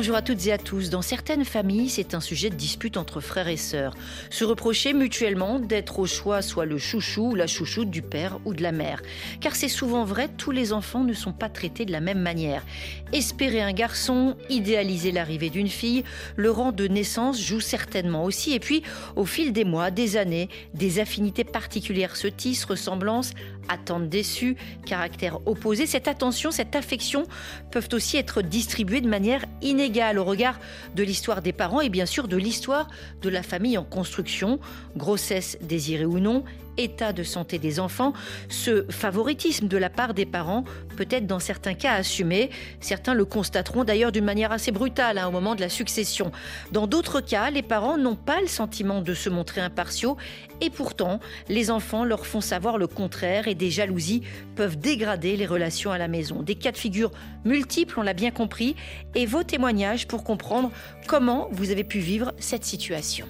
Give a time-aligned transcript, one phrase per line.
[0.00, 0.88] Bonjour à toutes et à tous.
[0.88, 3.92] Dans certaines familles, c'est un sujet de dispute entre frères et sœurs.
[4.30, 8.54] Se reprocher mutuellement d'être au choix soit le chouchou ou la chouchoute du père ou
[8.54, 9.02] de la mère.
[9.42, 12.64] Car c'est souvent vrai, tous les enfants ne sont pas traités de la même manière.
[13.12, 16.02] Espérer un garçon, idéaliser l'arrivée d'une fille,
[16.34, 18.54] le rang de naissance joue certainement aussi.
[18.54, 18.82] Et puis,
[19.16, 23.32] au fil des mois, des années, des affinités particulières se tissent, ressemblances,
[23.70, 25.86] attentes déçues, caractères opposés.
[25.86, 27.24] Cette attention, cette affection
[27.70, 30.58] peuvent aussi être distribuées de manière inégale au regard
[30.94, 32.88] de l'histoire des parents et bien sûr de l'histoire
[33.22, 34.58] de la famille en construction,
[34.96, 36.44] grossesse désirée ou non,
[36.76, 38.12] état de santé des enfants,
[38.48, 40.64] ce favoritisme de la part des parents
[40.96, 42.50] peut être dans certains cas assumé.
[42.80, 46.32] Certains le constateront d'ailleurs d'une manière assez brutale hein, au moment de la succession.
[46.72, 50.16] Dans d'autres cas, les parents n'ont pas le sentiment de se montrer impartiaux
[50.60, 54.22] et pourtant, les enfants leur font savoir le contraire et des jalousies
[54.56, 56.42] peuvent dégrader les relations à la maison.
[56.42, 57.10] Des cas de figure
[57.44, 58.76] multiples, on l'a bien compris,
[59.14, 60.70] et vos témoignages pour comprendre
[61.06, 63.26] comment vous avez pu vivre cette situation.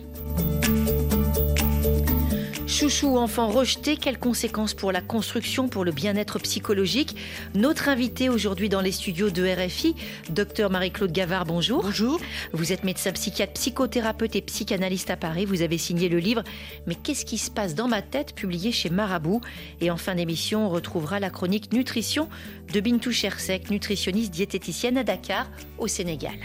[2.81, 7.15] Chouchou ou enfant rejeté, quelles conséquences pour la construction, pour le bien-être psychologique?
[7.55, 9.95] Notre invité aujourd'hui dans les studios de RFI,
[10.31, 11.83] docteur Marie-Claude Gavard, bonjour.
[11.83, 12.19] Bonjour.
[12.55, 15.45] Vous êtes médecin psychiatre, psychothérapeute et psychanalyste à Paris.
[15.45, 16.43] Vous avez signé le livre
[16.87, 18.35] Mais qu'est-ce qui se passe dans ma tête?
[18.35, 19.43] publié chez Marabout.
[19.83, 22.31] Et en fin d'émission, on retrouvera la chronique nutrition
[22.73, 26.39] de Bintou Chersek, nutritionniste diététicienne à Dakar, au Sénégal.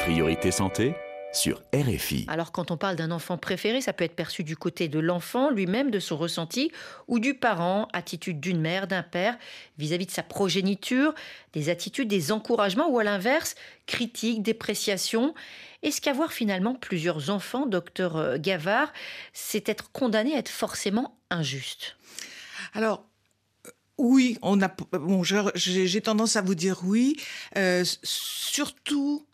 [0.00, 0.92] Priorité santé
[1.32, 2.26] sur RFI.
[2.28, 5.50] Alors quand on parle d'un enfant préféré, ça peut être perçu du côté de l'enfant
[5.50, 6.72] lui-même, de son ressenti,
[7.08, 9.38] ou du parent, attitude d'une mère, d'un père,
[9.78, 11.14] vis-à-vis de sa progéniture,
[11.52, 13.54] des attitudes, des encouragements, ou à l'inverse,
[13.86, 15.34] critique, dépréciation.
[15.82, 18.92] Est-ce qu'avoir finalement plusieurs enfants, docteur euh, Gavard,
[19.32, 21.96] c'est être condamné à être forcément injuste?
[22.74, 23.04] Alors,
[23.66, 24.68] euh, oui, on a.
[24.92, 27.16] Bon, j'ai tendance à vous dire oui,
[27.56, 29.26] euh, surtout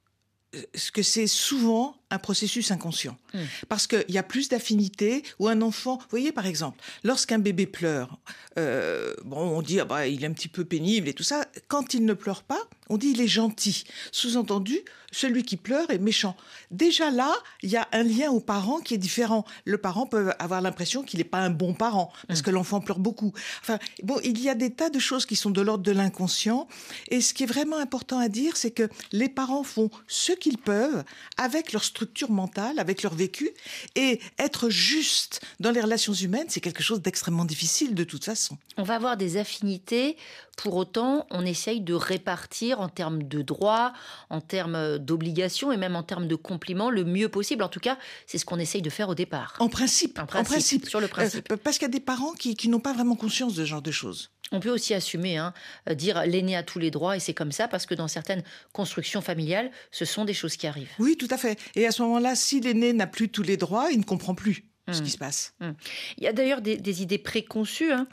[0.75, 3.17] ce que c'est souvent un processus inconscient.
[3.35, 3.45] Hmm.
[3.69, 5.99] Parce qu'il y a plus d'affinité ou un enfant.
[5.99, 8.19] Vous voyez, par exemple, lorsqu'un bébé pleure,
[8.59, 11.45] euh, bon, on dit ah bah, il est un petit peu pénible et tout ça.
[11.67, 13.85] Quand il ne pleure pas, on dit il est gentil.
[14.13, 14.79] Sous-entendu,
[15.11, 16.37] celui qui pleure est méchant.
[16.71, 19.45] Déjà là, il y a un lien aux parents qui est différent.
[19.65, 22.45] Le parent peut avoir l'impression qu'il n'est pas un bon parent parce hmm.
[22.45, 23.33] que l'enfant pleure beaucoup.
[23.63, 26.69] Enfin, bon, il y a des tas de choses qui sont de l'ordre de l'inconscient.
[27.09, 30.59] Et ce qui est vraiment important à dire, c'est que les parents font ce qu'ils
[30.59, 31.03] peuvent
[31.37, 31.96] avec leur structure
[32.29, 33.51] mentale, avec leur vécu,
[33.95, 38.59] et être juste dans les relations humaines, c'est quelque chose d'extrêmement difficile de toute façon.
[38.77, 40.17] On va avoir des affinités,
[40.57, 43.93] pour autant, on essaye de répartir en termes de droits,
[44.31, 47.63] en termes d'obligations et même en termes de compliments le mieux possible.
[47.63, 49.55] En tout cas, c'est ce qu'on essaye de faire au départ.
[49.59, 51.51] En principe, en principe, sur le principe.
[51.53, 53.69] Euh, parce qu'il y a des parents qui, qui n'ont pas vraiment conscience de ce
[53.69, 54.31] genre de choses.
[54.53, 55.53] On peut aussi assumer, hein,
[55.89, 58.43] euh, dire l'aîné a tous les droits et c'est comme ça parce que dans certaines
[58.73, 60.93] constructions familiales, ce sont des choses qui arrivent.
[60.99, 61.59] Oui, tout à fait.
[61.75, 64.65] Et à ce moment-là, si l'aîné n'a plus tous les droits, il ne comprend plus
[64.93, 65.07] ce qui mmh.
[65.09, 65.55] se passe.
[65.61, 65.71] Mmh.
[66.19, 67.93] Il y a d'ailleurs des, idées préconçues.
[67.93, 68.07] Hein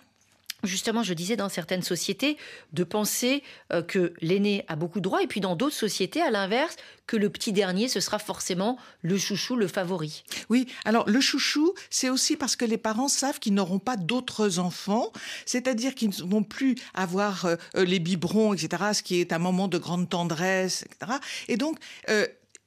[0.64, 2.38] justement, je disais, dans certaines sociétés,
[2.72, 6.32] de penser euh, que l'aîné a beaucoup de droits, et puis dans d'autres sociétés, à
[6.32, 6.76] l'inverse,
[7.06, 10.24] que le petit dernier, ce sera forcément le chouchou, le favori.
[10.50, 14.60] Oui, alors le chouchou, c'est aussi parce que les parents savent qu'ils n'auront pas d'autres
[14.60, 15.12] enfants,
[15.46, 19.40] c'est-à-dire qu'ils ne vont plus avoir euh, euh, les biberons, etc., ce qui est un
[19.40, 21.20] moment de grande tendresse, etc.
[21.48, 21.78] Et donc,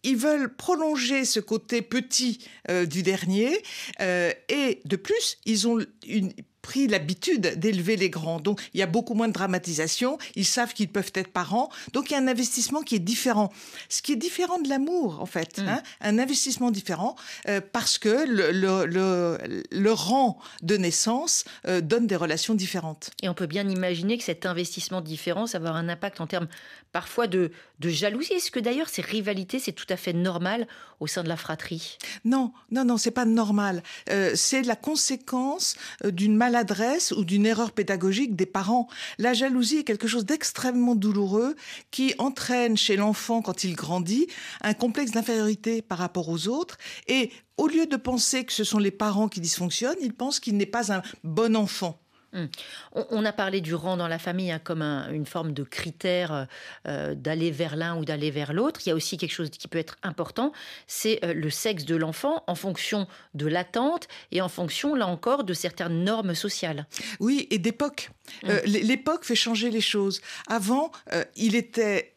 [0.02, 3.62] ils veulent prolonger ce côté petit du dernier
[3.98, 6.32] et de plus ils ont une
[6.66, 8.40] pris l'habitude d'élever les grands.
[8.40, 10.18] Donc, il y a beaucoup moins de dramatisation.
[10.34, 11.68] Ils savent qu'ils peuvent être parents.
[11.92, 13.52] Donc, il y a un investissement qui est différent.
[13.88, 15.58] Ce qui est différent de l'amour, en fait.
[15.58, 15.68] Mm.
[15.68, 15.82] Hein.
[16.00, 17.14] un investissement différent
[17.48, 19.38] euh, parce que le, le,
[19.70, 23.10] le, rang de naissance euh, donne des relations différentes.
[23.22, 26.26] Et on peut bien imaginer que cet investissement différent, ça va avoir un impact en
[26.26, 26.48] termes
[26.90, 28.32] parfois de, de jalousie.
[28.32, 30.66] Est-ce que d'ailleurs ces rivalités, c'est tout à fait normal
[30.98, 31.98] au sein de la fratrie?
[32.24, 33.84] Non, non, non, c'est pas normal.
[34.10, 38.88] Euh, c'est la conséquence d'une maladie adresse ou d'une erreur pédagogique des parents.
[39.18, 41.54] La jalousie est quelque chose d'extrêmement douloureux
[41.90, 44.26] qui entraîne chez l'enfant, quand il grandit,
[44.62, 48.78] un complexe d'infériorité par rapport aux autres et au lieu de penser que ce sont
[48.78, 51.98] les parents qui dysfonctionnent, il pense qu'il n'est pas un bon enfant.
[52.36, 52.48] Hum.
[52.92, 56.44] On, a parlé du rang dans la famille hein, comme une forme de critère euh,
[56.86, 58.80] euh, d'aller vers l'un ou d'aller vers l'autre.
[58.84, 60.52] Il y a aussi quelque chose qui peut être important,
[60.86, 65.44] c'est euh, le sexe de l'enfant en fonction de l'attente et en fonction, là encore,
[65.44, 66.86] de certaines normes sociales.
[67.20, 68.10] Oui, et d'époque.
[68.42, 68.58] Hum.
[68.66, 70.20] L'époque fait changer les choses.
[70.46, 70.90] Avant,
[71.36, 72.12] il était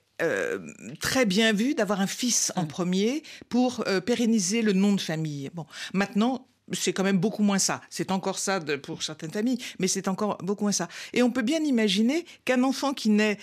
[0.99, 2.67] très bien vu d'avoir un fils en hum.
[2.67, 5.49] premier pour pérenniser le nom de famille.
[5.53, 7.81] Bon, maintenant, c'est quand même beaucoup moins ça.
[7.89, 10.87] C'est encore ça pour certaines familles, mais c'est encore beaucoup moins ça.
[11.13, 13.37] Et on peut bien imaginer qu'un enfant qui naît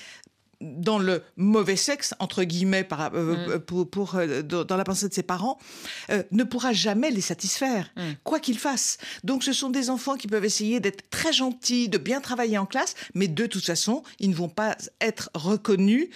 [0.60, 3.60] dans le mauvais sexe, entre guillemets, par, euh, mm.
[3.60, 5.58] pour, pour euh, dans la pensée de ses parents,
[6.10, 8.12] euh, ne pourra jamais les satisfaire, mm.
[8.24, 8.98] quoi qu'il fasse.
[9.24, 12.66] Donc ce sont des enfants qui peuvent essayer d'être très gentils, de bien travailler en
[12.66, 16.08] classe, mais de toute façon, ils ne vont pas être reconnus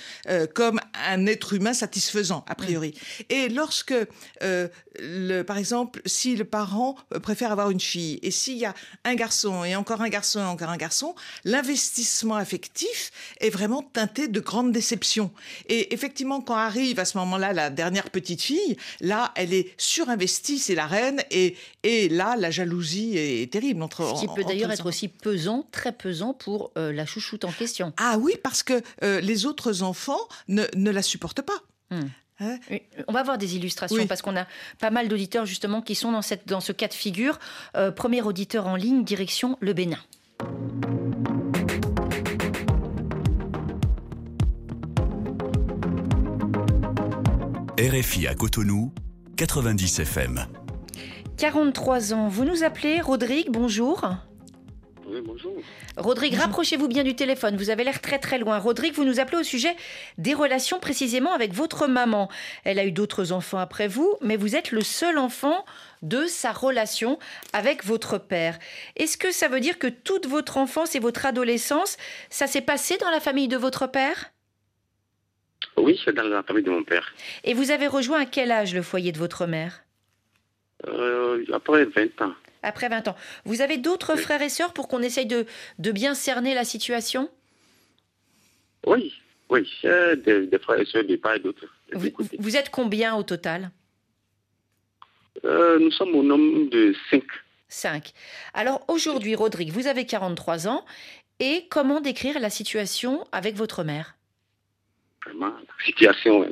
[0.54, 2.94] comme un être humain satisfaisant, a priori.
[2.94, 3.22] Mm.
[3.30, 3.94] Et lorsque,
[4.40, 9.14] le, par exemple, si le parent préfère avoir une fille, et s'il y a un
[9.14, 11.14] garçon, et encore un garçon, et encore un garçon,
[11.44, 13.10] l'investissement affectif
[13.40, 15.30] est vraiment teinté de grandes déceptions.
[15.68, 20.58] Et effectivement, quand arrive à ce moment-là la dernière petite fille, là, elle est surinvestie,
[20.58, 23.82] c'est la reine, et, et là, la jalousie est terrible.
[23.82, 27.52] Entre, Ce qui peut d'ailleurs être aussi pesant, très pesant pour euh, la chouchoute en
[27.52, 27.92] question.
[27.96, 31.60] Ah oui, parce que euh, les autres enfants ne, ne la supportent pas.
[31.90, 32.08] Hmm.
[32.40, 32.58] Hein
[33.06, 34.46] on va voir des illustrations parce qu'on a
[34.78, 37.38] pas mal d'auditeurs justement qui sont dans, cette, dans ce cas de figure.
[37.76, 39.98] Euh, premier auditeur en ligne, direction le Bénin.
[47.80, 48.92] RFI à Cotonou,
[49.38, 50.46] 90 FM.
[51.38, 54.04] 43 ans, vous nous appelez Rodrigue, bonjour.
[55.06, 55.54] Oui, bonjour.
[55.96, 58.58] Rodrigue, rapprochez-vous bien du téléphone, vous avez l'air très très loin.
[58.58, 59.74] Rodrigue, vous nous appelez au sujet
[60.18, 62.28] des relations précisément avec votre maman.
[62.64, 65.64] Elle a eu d'autres enfants après vous, mais vous êtes le seul enfant
[66.02, 67.18] de sa relation
[67.54, 68.58] avec votre père.
[68.96, 71.96] Est-ce que ça veut dire que toute votre enfance et votre adolescence,
[72.28, 74.32] ça s'est passé dans la famille de votre père?
[75.76, 77.12] Oui, c'est dans la famille de mon père.
[77.44, 79.82] Et vous avez rejoint à quel âge le foyer de votre mère?
[80.86, 82.34] Euh, Après 20 ans.
[82.62, 83.16] Après 20 ans.
[83.44, 85.46] Vous avez d'autres frères et sœurs pour qu'on essaye de,
[85.78, 87.30] de, bien cerner la situation?
[88.86, 89.14] Oui,
[89.48, 91.64] oui, des, des, frères et sœurs de part et d'autre.
[91.92, 93.70] Vous, êtes combien au total?
[95.44, 97.22] Euh, Nous sommes au nombre de 5.
[97.68, 98.12] 5.
[98.54, 100.84] Alors aujourd'hui, Rodrigue, vous avez 43 ans.
[101.42, 104.16] Et comment décrire la situation avec votre mère?
[105.26, 106.46] Vraiment, la situation,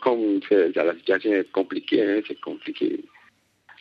[0.00, 3.04] comme la situation est compliquée, hein, c'est compliqué.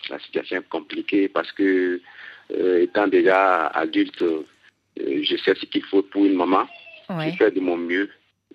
[0.09, 2.01] La situation est compliquée parce que,
[2.51, 4.44] euh, étant déjà adulte, euh,
[4.97, 6.68] je sais ce qu'il faut pour une maman.
[7.09, 8.09] Je fais de mon mieux.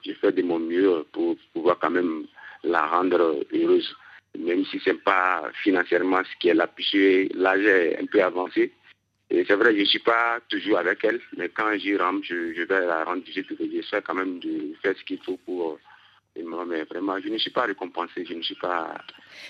[0.05, 2.27] Je fais de mon mieux pour pouvoir quand même
[2.65, 3.95] la rendre heureuse.
[4.39, 8.73] Même si ce n'est pas financièrement ce est là, puisque l'âge est un peu avancé.
[9.31, 12.63] Et c'est vrai, je ne suis pas toujours avec elle, mais quand j'y rentre, je,
[12.63, 13.47] vais la rendre visite.
[13.61, 15.79] J'essaie quand même de faire ce qu'il faut pour
[16.43, 18.95] moi, mais vraiment, je ne suis pas récompensé, je ne suis pas...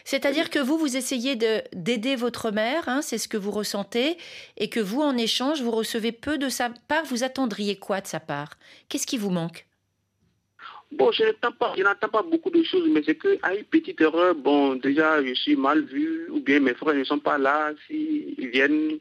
[0.04, 4.16] C'est-à-dire que vous, vous essayez d'aider votre mère, hein, c'est ce que vous ressentez,
[4.56, 8.06] et que vous, en échange, vous recevez peu de sa part, vous attendriez quoi de
[8.06, 8.54] sa part?
[8.88, 9.66] Qu'est-ce qui vous manque?
[10.90, 11.74] Bon, je n'entends pas,
[12.08, 15.84] pas beaucoup de choses, mais c'est qu'à une petite erreur, bon, déjà, je suis mal
[15.84, 18.98] vu, ou bien mes frères ne sont pas là, s'ils viennent,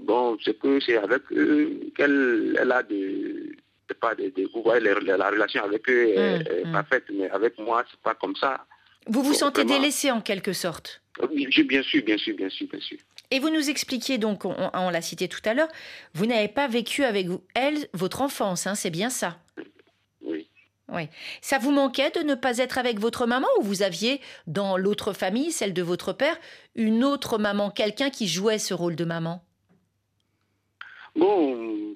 [0.00, 3.56] bon, c'est que c'est avec eux qu'elle a de,
[4.00, 6.72] pas de, vous voyez, la relation avec eux est, mmh, mmh.
[6.72, 8.66] parfaite, mais avec moi, c'est pas comme ça.
[9.06, 12.80] Vous vous sentez délaissé en quelque sorte Oui, bien sûr, bien sûr, bien sûr, bien
[12.80, 12.98] sûr.
[13.30, 15.68] Et vous nous expliquiez donc, on, l'a cité tout à l'heure,
[16.14, 19.38] vous n'avez pas vécu avec elle votre enfance, hein, c'est bien ça
[20.22, 20.48] Oui.
[20.92, 21.08] Oui.
[21.40, 25.12] Ça vous manquait de ne pas être avec votre maman ou vous aviez, dans l'autre
[25.12, 26.38] famille, celle de votre père,
[26.76, 29.42] une autre maman, quelqu'un qui jouait ce rôle de maman
[31.16, 31.94] Bon,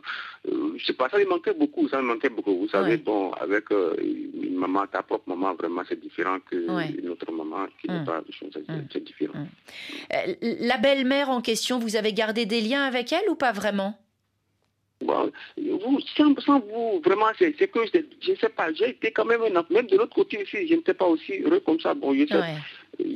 [0.48, 2.56] euh, je sais pas, ça me manquait beaucoup, ça me manquait beaucoup.
[2.56, 7.10] Vous savez, bon, avec euh, une maman, ta propre maman, vraiment, c'est différent que une
[7.10, 8.04] autre maman qui n'est hum.
[8.04, 8.86] pas, hum.
[8.90, 9.34] c'est différent.
[9.34, 9.46] Hum.
[10.14, 13.98] Euh, la belle-mère en question, vous avez gardé des liens avec elle ou pas vraiment?
[15.02, 17.80] Bon, vous, sans, vous, vraiment, c'est que
[18.20, 20.92] je ne sais pas, j'ai été quand même, même de l'autre côté ici, je n'étais
[20.92, 21.94] pas aussi heureux comme ça.
[21.94, 22.40] Bon, je sais,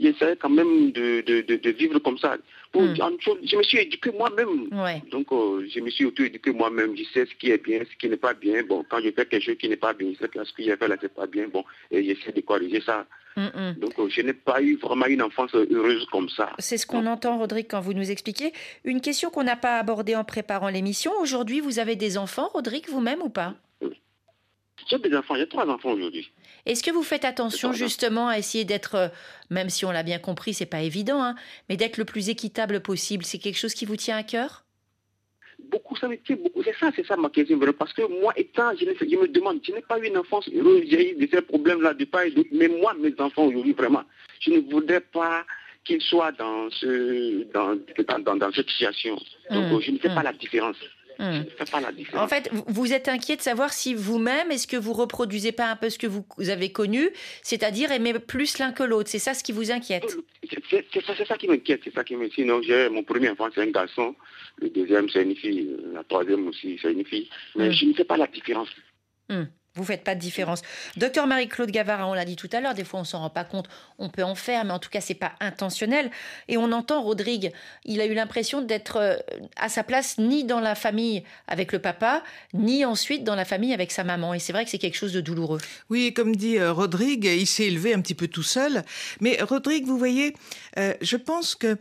[0.00, 2.36] j'essaie quand même de, de, de, vivre comme ça.
[2.74, 2.94] Hmm.
[2.96, 4.68] Je me suis éduqué moi-même.
[5.10, 6.96] Donc, euh, je me suis auto-éduqué moi-même.
[6.96, 8.62] Je sais ce qui est bien, ce qui n'est pas bien.
[8.64, 10.62] Bon, quand je fais quelque chose qui n'est pas bien, je sais que ce que
[10.62, 11.46] j'ai fait là, c'est pas bien.
[11.48, 13.06] Bon, et j'essaie de corriger ça.
[13.36, 13.72] Hmm, hmm.
[13.78, 16.50] Donc, euh, je n'ai pas eu vraiment une enfance heureuse comme ça.
[16.58, 18.52] C'est ce qu'on entend, Rodrigue, quand vous nous expliquez.
[18.84, 21.12] Une question qu'on n'a pas abordée en préparant l'émission.
[21.20, 23.54] Aujourd'hui, vous avez des enfants, Rodrigue, vous-même ou pas
[24.90, 26.30] j'ai des enfants, j'ai trois enfants aujourd'hui.
[26.66, 29.08] Est-ce que vous faites attention justement à essayer d'être, euh,
[29.50, 31.34] même si on l'a bien compris, c'est pas évident, hein,
[31.68, 33.24] mais d'être le plus équitable possible?
[33.24, 34.64] C'est quelque chose qui vous tient à cœur?
[35.70, 36.62] Beaucoup, ça beaucoup.
[36.62, 37.58] C'est ça, c'est ça ma question.
[37.78, 40.84] Parce que moi, étant, je, je me demande, je n'ai pas eu une enfance heureuse,
[40.88, 42.48] j'ai eu de ces problèmes-là de part et d'autre.
[42.52, 44.02] Mais moi, mes enfants aujourd'hui, vraiment,
[44.40, 45.44] je ne voudrais pas
[45.84, 47.76] qu'ils soient dans, ce, dans,
[48.24, 49.16] dans, dans, cette situation.
[49.50, 49.80] Donc, mmh.
[49.80, 50.14] je ne fais mmh.
[50.14, 50.76] pas la différence.
[51.18, 51.42] Hmm.
[52.14, 55.76] En fait, vous êtes inquiet de savoir si vous-même, est-ce que vous reproduisez pas un
[55.76, 57.10] peu ce que vous avez connu,
[57.42, 59.10] c'est-à-dire aimer plus l'un que l'autre.
[59.10, 61.82] C'est ça ce qui vous inquiète C'est ça, qui m'inquiète.
[61.84, 62.34] C'est ça qui m'inquiète.
[62.34, 64.14] Sinon, j'ai mon premier enfant, c'est un garçon.
[64.58, 65.76] Le deuxième, c'est une fille.
[65.92, 67.28] La troisième aussi, c'est une fille.
[67.56, 67.72] Mais hmm.
[67.72, 68.68] je ne fais pas la différence.
[69.28, 69.44] Hmm.
[69.76, 70.62] Vous faites pas de différence.
[70.96, 73.42] Docteur Marie-Claude Gavara, on l'a dit tout à l'heure, des fois on s'en rend pas
[73.42, 76.12] compte, on peut en faire, mais en tout cas c'est pas intentionnel.
[76.46, 77.52] Et on entend Rodrigue,
[77.84, 79.16] il a eu l'impression d'être euh,
[79.56, 83.74] à sa place ni dans la famille avec le papa, ni ensuite dans la famille
[83.74, 84.32] avec sa maman.
[84.32, 85.58] Et c'est vrai que c'est quelque chose de douloureux.
[85.90, 88.84] Oui, comme dit euh, Rodrigue, il s'est élevé un petit peu tout seul.
[89.20, 90.36] Mais Rodrigue, vous voyez,
[90.78, 91.76] euh, je pense que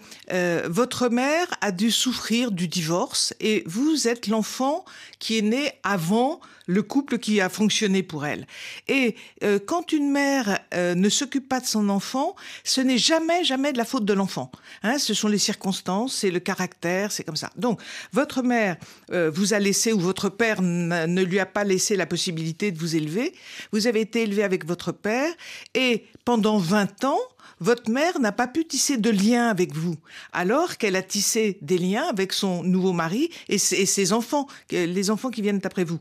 [0.67, 4.83] votre mère a dû souffrir du divorce et vous êtes l'enfant
[5.19, 8.47] qui est né avant le couple qui a fonctionné pour elle.
[8.87, 13.43] Et euh, quand une mère euh, ne s'occupe pas de son enfant, ce n'est jamais,
[13.43, 14.51] jamais de la faute de l'enfant.
[14.83, 17.49] Hein, ce sont les circonstances, c'est le caractère, c'est comme ça.
[17.55, 18.77] Donc, votre mère
[19.11, 22.79] euh, vous a laissé, ou votre père ne lui a pas laissé la possibilité de
[22.79, 23.33] vous élever.
[23.71, 25.31] Vous avez été élevé avec votre père,
[25.73, 27.19] et pendant 20 ans,
[27.63, 29.95] votre mère n'a pas pu tisser de liens avec vous,
[30.33, 35.29] alors qu'elle a tissé des liens avec son nouveau mari et ses, enfants, les enfants
[35.29, 35.99] qui viennent après vous.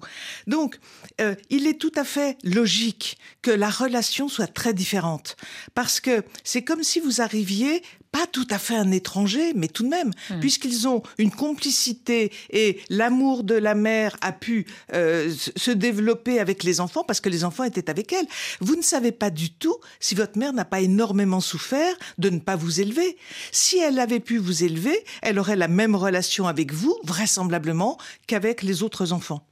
[0.48, 0.80] Donc,
[1.20, 5.36] euh, il est tout à fait logique que la relation soit très différente,
[5.74, 9.82] parce que c'est comme si vous arriviez pas tout à fait un étranger, mais tout
[9.82, 10.40] de même, hmm.
[10.40, 16.62] puisqu'ils ont une complicité et l'amour de la mère a pu euh, se développer avec
[16.62, 18.26] les enfants parce que les enfants étaient avec elle.
[18.60, 22.38] Vous ne savez pas du tout si votre mère n'a pas énormément souffert de ne
[22.38, 23.16] pas vous élever.
[23.50, 28.62] Si elle avait pu vous élever, elle aurait la même relation avec vous, vraisemblablement, qu'avec
[28.62, 29.46] les autres enfants.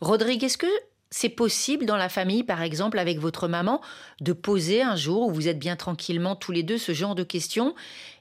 [0.00, 0.66] Rodrigue, est-ce que
[1.16, 3.80] c'est possible dans la famille, par exemple, avec votre maman,
[4.20, 7.22] de poser un jour où vous êtes bien tranquillement tous les deux ce genre de
[7.22, 7.74] questions.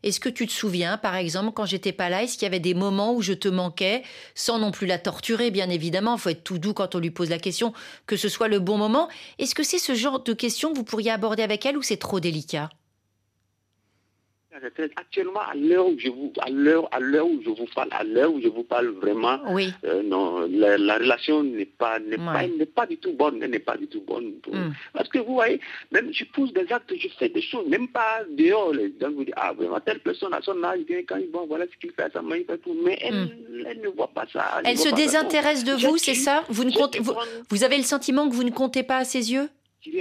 [0.04, 2.62] Est-ce que tu te souviens, par exemple, quand j'étais pas là, est-ce qu'il y avait
[2.62, 6.30] des moments où je te manquais, sans non plus la torturer, bien évidemment, il faut
[6.30, 7.74] être tout doux quand on lui pose la question,
[8.08, 9.10] que ce soit le bon moment.
[9.40, 11.98] Est-ce que c'est ce genre de questions que vous pourriez aborder avec elle ou c'est
[11.98, 12.70] trop délicat?
[14.96, 18.06] Actuellement, à l'heure où je vous, à l'heure, à l'heure où je vous parle, à
[18.06, 19.74] l'heure où je vous parle vraiment, oui.
[19.84, 23.76] Euh, non, la, relation n'est pas, n'est pas, n'est pas du tout bonne, n'est pas
[23.76, 24.36] du tout bonne.
[24.48, 24.72] Hmm.
[24.94, 25.60] Parce que vous voyez,
[25.92, 29.26] même je pose des actes, je fais des choses, même pas dehors, les gens vous
[29.26, 31.92] disent, ah vraiment, telle personne à son âge vient quand il bon, voilà ce qu'il
[31.92, 33.66] fait à sa main, il fait tout, mais elle, hmm.
[33.68, 34.62] elle, ne voit pas ça.
[34.64, 36.46] Elle, se désintéresse de vous, c'est ça?
[36.48, 37.14] Vous, ne comptez, vous,
[37.50, 39.50] vous avez le sentiment que vous ne comptez pas à ses yeux?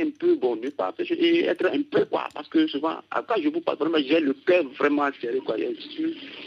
[0.00, 3.48] Un peu, bon, ne pas dis être un peu, quoi, parce que souvent, quand je
[3.48, 5.56] vous parle vraiment, j'ai le cœur vraiment serré, quoi.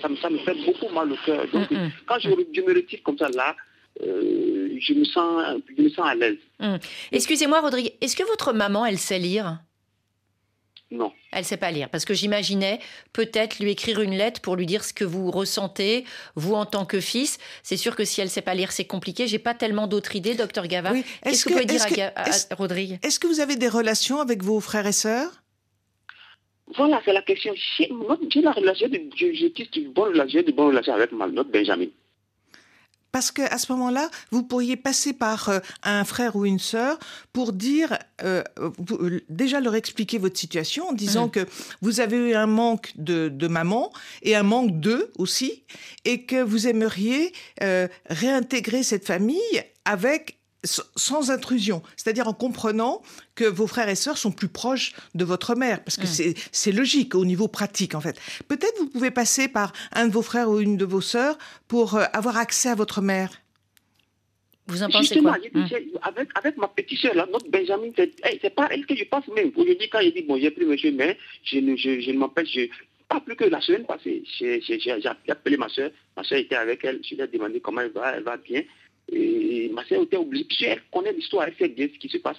[0.01, 1.46] Ça me, ça me fait beaucoup mal au cœur.
[1.51, 1.70] Donc,
[2.06, 3.56] quand je, je, me retire comme ça, là,
[4.01, 6.38] euh, je, me sens, je me sens à l'aise.
[6.60, 6.75] Mm.
[7.12, 9.60] Excusez-moi, Rodrigue, est-ce que votre maman, elle sait lire?
[10.89, 11.12] Non.
[11.34, 12.79] Elle sait pas lire parce que j'imaginais
[13.12, 16.86] peut-être lui écrire une lettre pour lui dire ce que vous ressentez vous en tant
[16.86, 17.39] que fils.
[17.62, 19.27] C'est sûr que si elle sait pas lire, c'est compliqué.
[19.27, 20.94] J'ai pas tellement d'autres idées, docteur Gava.
[21.24, 21.84] Qu'est-ce que, vous pouvez dire
[22.15, 23.00] à, Rodrigue?
[23.03, 25.44] Est-ce que vous avez des relations avec vos frères et sœurs?
[26.75, 27.53] Voilà, c'est la question.
[27.77, 31.50] J'ai la relation, de, je, je, une bonne relation, de bonne relation avec ma notre
[31.50, 31.88] Benjamin
[33.12, 36.98] parce qu'à ce moment-là, vous pourriez passer par euh, un frère ou une sœur
[37.34, 41.32] pour dire, euh, euh, déjà leur expliquer votre situation en disant mmh.
[41.32, 41.48] que
[41.82, 45.64] vous avez eu un manque de, de maman et un manque d'eux aussi,
[46.06, 47.34] et que vous aimeriez
[48.10, 49.38] réintégrer cette famille
[49.86, 53.02] avec sans intrusion, c'est-à-dire en comprenant
[53.36, 56.34] que vos frères et sœurs sont plus proches de votre mère, parce que mm.
[56.52, 58.20] c'est logique au niveau pratique en fait.
[58.48, 61.38] Peut-être vous pouvez passer par un de vos frères ou une de vos sœurs
[61.68, 63.30] pour euh, avoir accès à votre mère.
[64.68, 65.68] Vous en pensez quoi mm.
[66.02, 69.52] avec, avec ma petite sœur, notre Benjamin, c'est pas elle que je pense même.
[69.56, 72.58] Aujourd'hui, quand il dit, bon, j'ai pris monsieur, mais je ne, je, je ne m'empêche,
[73.08, 77.00] pas plus que la semaine passée, j'ai appelé ma sœur, ma sœur était avec elle,
[77.04, 78.64] je lui ai demandé comment elle va, elle va bien.
[79.12, 82.38] Et ma sœur était obligée, elle connaît l'histoire, elle sait bien ce qui se passe.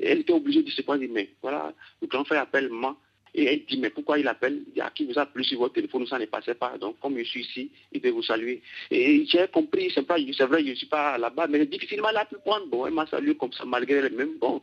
[0.00, 2.96] Elle était obligée de se prendre, mais voilà, le grand frère appelle moi.
[3.36, 4.62] Et elle dit, mais pourquoi il appelle?
[4.68, 6.78] Il dit, à qui vous a plus sur votre téléphone, ça ne passait pas.
[6.78, 8.62] Donc, comme je suis ici, il peut vous saluer.
[8.92, 12.36] Et j'ai compris, c'est vrai, je ne suis pas là-bas, mais difficilement elle a pu
[12.36, 12.66] prendre.
[12.66, 14.38] Bon, elle m'a salué comme ça, malgré elle-même.
[14.38, 14.62] Bon,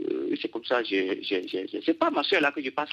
[0.00, 0.80] euh, c'est comme ça.
[0.84, 2.90] C'est pas ma soeur là que je passe.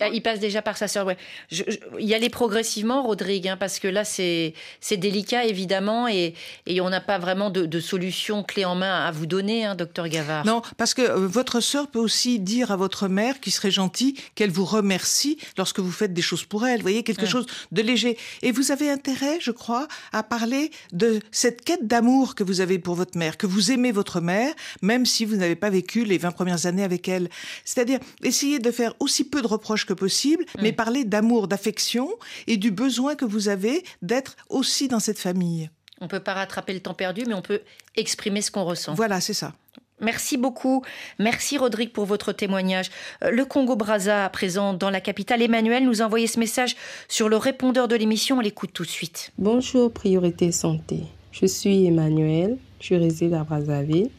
[0.00, 1.16] Ah, il passe déjà par sa sœur, ouais.
[1.50, 1.62] Je,
[1.98, 4.54] y allait progressivement, Rodrigue, hein, parce que là, c'est
[4.90, 6.34] délicat, évidemment, et,
[6.66, 9.74] et on n'a pas vraiment de, de, solution clé en main à vous donner, hein,
[9.74, 10.46] docteur Gavard.
[10.46, 14.14] Non, parce que euh, votre sœur peut aussi dire à votre mère, qui serait gentille,
[14.34, 16.76] qu'elle vous remercie lorsque vous faites des choses pour elle.
[16.76, 18.16] Vous voyez, quelque chose de léger.
[18.42, 22.78] Et vous avez intérêt, je crois, à parler de cette quête d'amour que vous avez
[22.78, 26.18] pour votre mère, que vous aimez votre mère, même si vous n'avez pas vécu les
[26.18, 27.28] 20 premières années avec elle.
[27.64, 30.62] C'est-à-dire, essayer de faire aussi peu de reproches que possible, mm.
[30.62, 32.08] mais parler d'amour, d'affection
[32.46, 35.70] et du besoin que vous avez d'être aussi dans cette famille.
[36.00, 37.60] On ne peut pas rattraper le temps perdu, mais on peut
[37.96, 38.94] exprimer ce qu'on ressent.
[38.94, 39.52] Voilà, c'est ça.
[40.00, 40.82] Merci beaucoup.
[41.18, 42.90] Merci Rodrigue pour votre témoignage.
[43.22, 46.76] Euh, le Congo-Braza, présent dans la capitale, Emmanuel nous a envoyé ce message
[47.08, 48.38] sur le répondeur de l'émission.
[48.38, 49.30] On l'écoute tout de suite.
[49.38, 51.02] Bonjour, Priorité Santé.
[51.32, 54.10] Je suis Emmanuel, je réside à Brazzaville.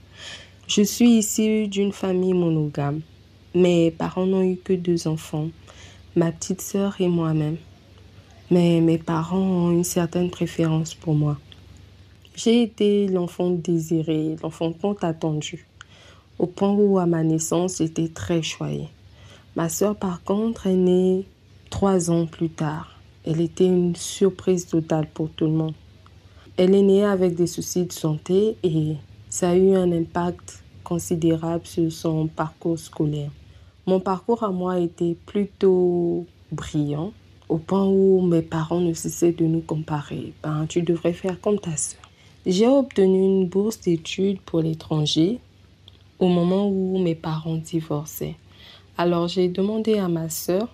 [0.68, 3.02] Je suis issue d'une famille monogame.
[3.54, 5.50] Mes parents n'ont eu que deux enfants,
[6.16, 7.58] ma petite sœur et moi-même.
[8.50, 11.38] Mais mes parents ont une certaine préférence pour moi.
[12.36, 15.68] J'ai été l'enfant désiré, l'enfant tant attendu,
[16.40, 18.88] au point où à ma naissance j'étais très choyée.
[19.58, 21.26] Ma sœur par contre est née
[21.70, 23.00] trois ans plus tard.
[23.26, 25.74] Elle était une surprise totale pour tout le monde.
[26.56, 28.96] Elle est née avec des soucis de santé et
[29.32, 33.32] ça a eu un impact considérable sur son parcours scolaire.
[33.88, 37.14] Mon parcours à moi était plutôt brillant,
[37.48, 40.34] au point où mes parents ne cessaient de nous comparer.
[40.44, 42.02] Ben, tu devrais faire comme ta sœur.
[42.46, 45.40] J'ai obtenu une bourse d'études pour l'étranger
[46.20, 48.36] au moment où mes parents divorçaient.
[48.98, 50.68] Alors j'ai demandé à ma sœur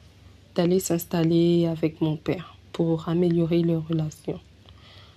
[0.55, 4.39] d'aller s'installer avec mon père pour améliorer leurs relations.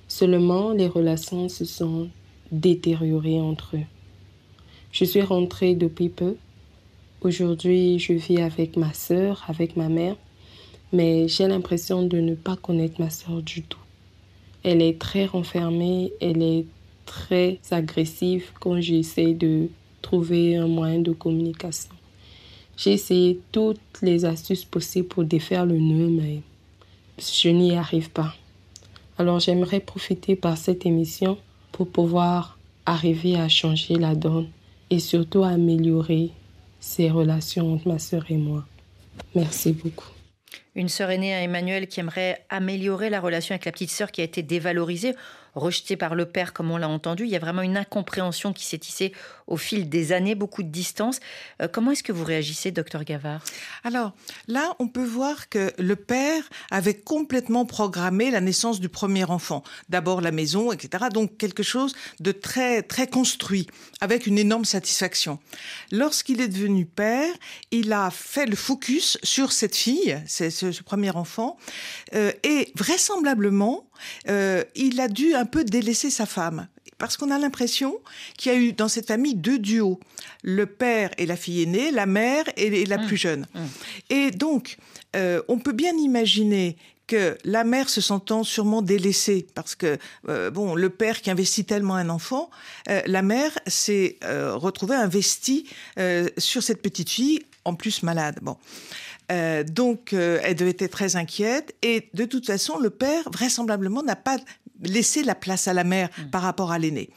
[0.08, 2.10] Seulement, les relations se sont
[2.52, 3.86] détériorées entre eux.
[4.92, 6.36] Je suis rentrée depuis peu
[7.22, 10.16] Aujourd'hui, je vis avec ma sœur, avec ma mère,
[10.90, 13.78] mais j'ai l'impression de ne pas connaître ma sœur du tout.
[14.62, 16.64] Elle est très renfermée, elle est
[17.04, 19.68] très agressive quand j'essaie de
[20.00, 21.90] trouver un moyen de communication.
[22.78, 26.40] J'ai essayé toutes les astuces possibles pour défaire le nœud, mais
[27.18, 28.34] je n'y arrive pas.
[29.18, 31.36] Alors j'aimerais profiter par cette émission
[31.72, 34.48] pour pouvoir arriver à changer la donne
[34.90, 36.30] et surtout améliorer
[36.80, 38.64] ces relations entre ma sœur et moi.
[39.34, 40.08] Merci beaucoup.
[40.74, 44.20] Une sœur aînée à Emmanuel qui aimerait améliorer la relation avec la petite sœur qui
[44.20, 45.14] a été dévalorisée
[45.54, 47.24] rejeté par le père, comme on l'a entendu.
[47.24, 49.12] Il y a vraiment une incompréhension qui s'est tissée
[49.46, 51.20] au fil des années, beaucoup de distance.
[51.60, 53.42] Euh, comment est-ce que vous réagissez, docteur Gavard?
[53.84, 54.12] Alors
[54.46, 59.62] là, on peut voir que le père avait complètement programmé la naissance du premier enfant.
[59.88, 61.06] D'abord la maison, etc.
[61.12, 63.66] Donc quelque chose de très très construit,
[64.00, 65.38] avec une énorme satisfaction.
[65.90, 67.32] Lorsqu'il est devenu père,
[67.70, 71.56] il a fait le focus sur cette fille, c'est ce, premier enfant,
[72.14, 73.89] euh, et vraisemblablement,
[74.28, 76.68] euh, il a dû un peu délaisser sa femme.
[76.98, 77.98] Parce qu'on a l'impression
[78.36, 79.98] qu'il y a eu dans cette famille deux duos.
[80.42, 83.06] Le père et la fille aînée, la mère et, la mmh.
[83.06, 83.46] plus jeune.
[83.54, 83.60] Mmh.
[84.10, 84.76] Et donc,
[85.16, 90.50] euh, on peut bien imaginer que la mère se sentant sûrement délaissée parce que euh,
[90.50, 92.50] bon le père qui investit tellement un enfant,
[92.86, 95.66] la mère s'est retrouvée investie
[96.38, 98.38] sur cette petite fille en plus malade.
[98.42, 98.56] Bon.
[99.30, 101.74] Euh, donc, euh, elle devait être très inquiète.
[101.82, 104.38] Et de toute façon, le père, vraisemblablement, n'a pas
[104.82, 106.30] laissé la place à la mère mm.
[106.30, 107.10] par rapport à l'aîné.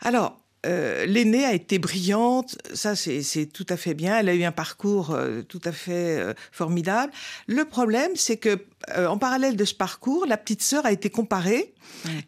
[0.00, 4.18] Alors, euh, l'aînée a été brillante, ça c'est tout à fait bien.
[4.18, 5.14] Elle a eu un parcours
[5.46, 7.12] tout à fait formidable.
[7.46, 8.64] Le problème, c'est que
[8.96, 11.73] en parallèle de ce parcours, la petite sœur a été comparée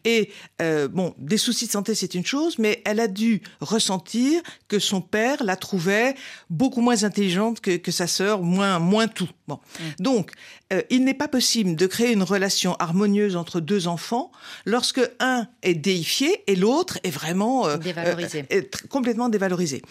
[0.05, 4.41] et euh, bon, des soucis de santé, c'est une chose, mais elle a dû ressentir
[4.67, 6.15] que son père la trouvait
[6.49, 9.29] beaucoup moins intelligente que, que sa sœur, moins, moins tout.
[9.47, 9.59] Bon.
[9.99, 10.31] Donc,
[10.73, 14.31] euh, il n'est pas possible de créer une relation harmonieuse entre deux enfants
[14.65, 18.45] lorsque un est déifié et l'autre est vraiment euh, dévalorisé.
[18.89, 19.81] complètement dévalorisé.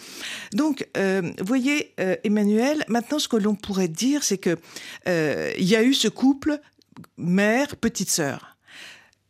[0.53, 4.57] Donc, vous voyez, Emmanuel, maintenant, ce que l'on pourrait dire, c'est que
[5.07, 6.61] il y a eu ce couple
[7.17, 8.56] mère petite sœur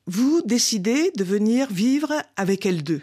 [0.07, 3.03] vous décidez de venir vivre avec elle deux.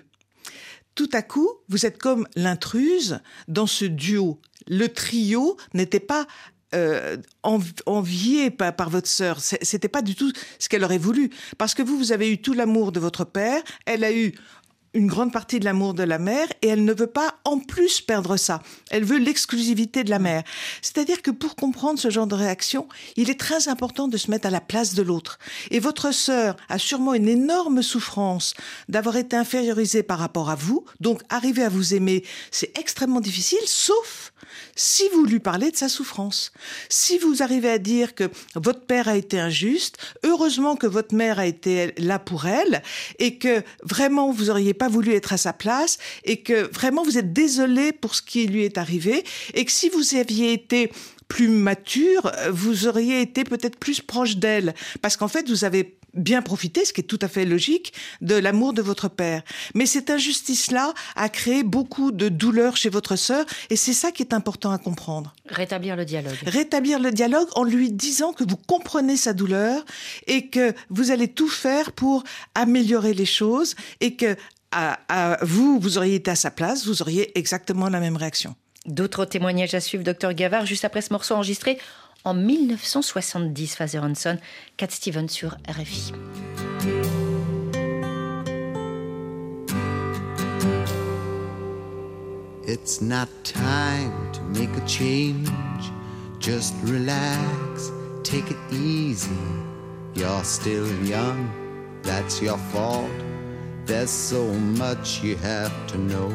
[0.96, 4.40] Tout à coup, vous êtes comme l'intruse dans ce duo.
[4.68, 6.28] Le trio n'était pas
[6.76, 9.40] euh, envié par, par, votre sœur.
[9.40, 11.30] C'était pas du tout ce qu'elle aurait voulu.
[11.58, 13.62] Parce que vous, vous avez eu tout l'amour de votre père.
[13.86, 14.34] Elle a eu
[14.94, 18.02] une grande partie de l'amour de la mère et elle ne veut pas en plus
[18.02, 18.62] perdre ça.
[18.92, 20.44] Elle veut l'exclusivité de la mère.
[20.82, 24.48] C'est-à-dire que pour comprendre ce genre de réaction, il est très important de se mettre
[24.48, 25.40] à la place de l'autre.
[25.72, 28.54] Et votre sœur a sûrement une énorme souffrance
[28.88, 30.86] d'avoir été infériorisée par rapport à vous.
[31.00, 34.32] Donc arriver à vous aimer, c'est extrêmement difficile, sauf
[34.76, 36.52] si vous lui parlez de sa souffrance.
[36.90, 41.40] Si vous arrivez à dire que votre père a été injuste, heureusement que votre mère
[41.40, 42.82] a été là pour elle
[43.20, 47.18] et que vraiment vous auriez pas voulu être à sa place et que vraiment vous
[47.18, 50.92] êtes désolé pour ce qui lui est arrivé et que si vous aviez été
[51.28, 56.42] plus mature, vous auriez été peut-être plus proche d'elle parce qu'en fait vous avez bien
[56.42, 59.42] profiter, ce qui est tout à fait logique, de l'amour de votre père.
[59.74, 64.24] Mais cette injustice-là a créé beaucoup de douleur chez votre sœur, et c'est ça qui
[64.24, 65.34] est important à comprendre.
[65.48, 66.38] Rétablir le dialogue.
[66.46, 69.84] Rétablir le dialogue en lui disant que vous comprenez sa douleur
[70.28, 72.24] et que vous allez tout faire pour
[72.56, 74.36] améliorer les choses et que
[74.74, 78.56] à, vous, vous auriez été à sa place, vous auriez exactement la même réaction.
[78.86, 81.78] D'autres témoignages à suivre, docteur Gavard, juste après ce morceau enregistré
[82.26, 84.38] en 1970, Father Hanson,
[84.78, 86.14] Cat Stevens sur RFI.
[92.66, 95.50] It's not time to make a change.
[96.40, 97.92] Just relax,
[98.24, 99.30] take it easy.
[100.16, 101.50] You're still young,
[102.04, 103.10] that's your fault.
[103.86, 106.32] There's so much you have to know.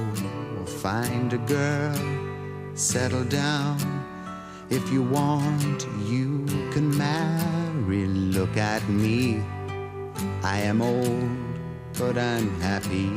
[0.83, 1.97] Find a girl,
[2.75, 3.79] settle down.
[4.69, 8.07] If you want, you can marry.
[8.07, 9.43] Look at me.
[10.43, 11.31] I am old,
[11.99, 13.11] but I'm happy.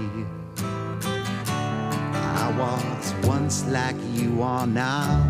[2.16, 5.28] I was once like you are now,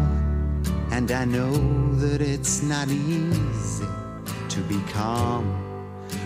[0.92, 1.54] and I know
[1.96, 3.88] that it's not easy
[4.50, 5.71] to be calm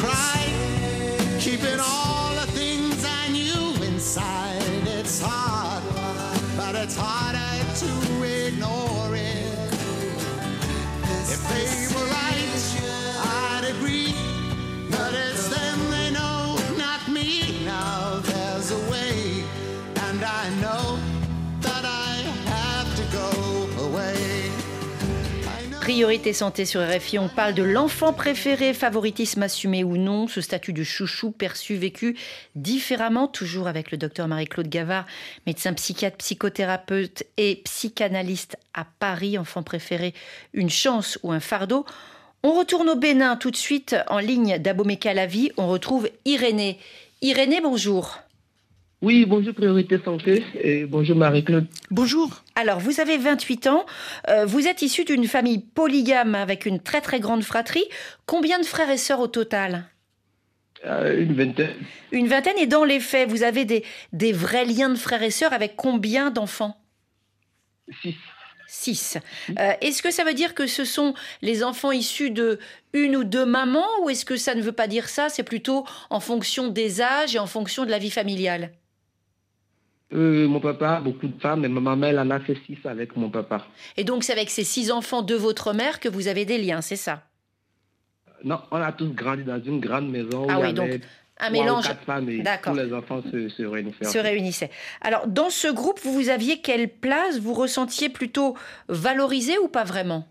[0.00, 0.54] Cried
[1.38, 4.62] keeping all the things I knew inside.
[4.86, 5.82] It's hard,
[6.56, 7.19] but it's harder
[26.00, 30.72] Priorité santé sur RFI, on parle de l'enfant préféré, favoritisme assumé ou non, ce statut
[30.72, 32.16] de chouchou perçu, vécu
[32.54, 35.04] différemment, toujours avec le docteur Marie-Claude Gavard,
[35.46, 40.14] médecin psychiatre, psychothérapeute et psychanalyste à Paris, enfant préféré,
[40.54, 41.84] une chance ou un fardeau.
[42.42, 46.78] On retourne au Bénin tout de suite, en ligne d'Abomey-Calavi, on retrouve Irénée.
[47.20, 48.20] Irénée, bonjour.
[49.02, 51.66] Oui, bonjour Priorité Santé et bonjour Marie-Claude.
[51.90, 52.44] Bonjour.
[52.54, 53.86] Alors, vous avez 28 ans,
[54.28, 57.84] euh, vous êtes issu d'une famille polygame avec une très très grande fratrie.
[58.26, 59.86] Combien de frères et sœurs au total?
[60.84, 61.76] Euh, Une vingtaine.
[62.12, 65.30] Une vingtaine, et dans les faits, vous avez des, des vrais liens de frères et
[65.30, 66.76] sœurs avec combien d'enfants?
[68.02, 68.16] Six.
[68.66, 69.18] 6.
[69.58, 72.58] Euh, est-ce que ça veut dire que ce sont les enfants issus de
[72.92, 75.86] une ou deux mamans ou est-ce que ça ne veut pas dire ça C'est plutôt
[76.10, 78.70] en fonction des âges et en fonction de la vie familiale?
[80.12, 83.16] Euh, mon papa beaucoup de femmes, mais ma maman, elle en a fait six avec
[83.16, 83.66] mon papa.
[83.96, 86.80] Et donc, c'est avec ces six enfants de votre mère que vous avez des liens,
[86.80, 87.22] c'est ça?
[88.42, 90.46] Non, on a tous grandi dans une grande maison.
[90.48, 91.00] Ah oui, donc
[91.40, 91.86] un mélange.
[92.62, 94.04] Tous les enfants se, réunissaient.
[94.04, 94.70] Se réunissaient.
[95.00, 97.38] Alors, dans ce groupe, vous aviez quelle place?
[97.38, 98.56] Vous ressentiez plutôt
[98.88, 100.26] valorisé ou pas vraiment?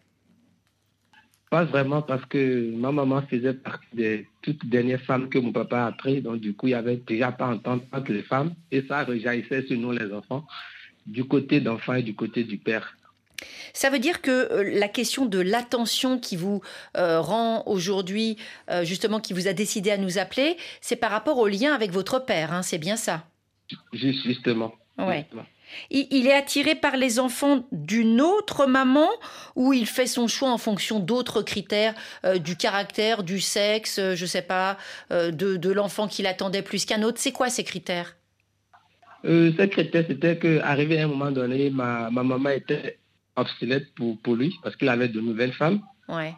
[1.49, 5.85] Pas vraiment, parce que ma maman faisait partie des toutes dernières femmes que mon papa
[5.85, 6.21] a pris.
[6.21, 8.53] Donc, du coup, il n'y avait déjà pas entente entre les femmes.
[8.71, 10.45] Et ça rejaillissait sur nous, les enfants,
[11.07, 12.95] du côté d'enfants et du côté du père.
[13.73, 16.61] Ça veut dire que euh, la question de l'attention qui vous
[16.97, 18.37] euh, rend aujourd'hui,
[18.69, 21.91] euh, justement, qui vous a décidé à nous appeler, c'est par rapport au lien avec
[21.91, 23.25] votre père, hein, c'est bien ça?
[23.93, 24.73] Justement.
[24.97, 25.25] Ouais.
[25.89, 29.07] Il, est attiré par les enfants d'une autre maman
[29.55, 31.93] ou il fait son choix en fonction d'autres critères,
[32.43, 34.77] du caractère, du sexe, je ne sais pas,
[35.09, 37.19] de, l'enfant qu'il attendait plus qu'un autre?
[37.19, 38.15] C'est quoi ces critères?
[39.23, 42.97] Ces critères, c'était qu'arrivé à un moment donné, ma, ma maman était
[43.35, 45.81] obsolète pour, pour lui parce qu'il avait de nouvelles femmes.
[46.07, 46.33] Ouais.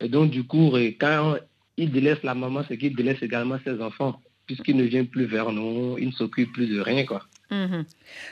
[0.00, 1.36] Et donc, du coup, quand
[1.76, 5.52] il délaisse la maman, c'est qu'il délaisse également ses enfants, puisqu'il ne vient plus vers
[5.52, 7.24] nous, il ne s'occupe plus de rien, quoi.
[7.50, 7.84] Mhm.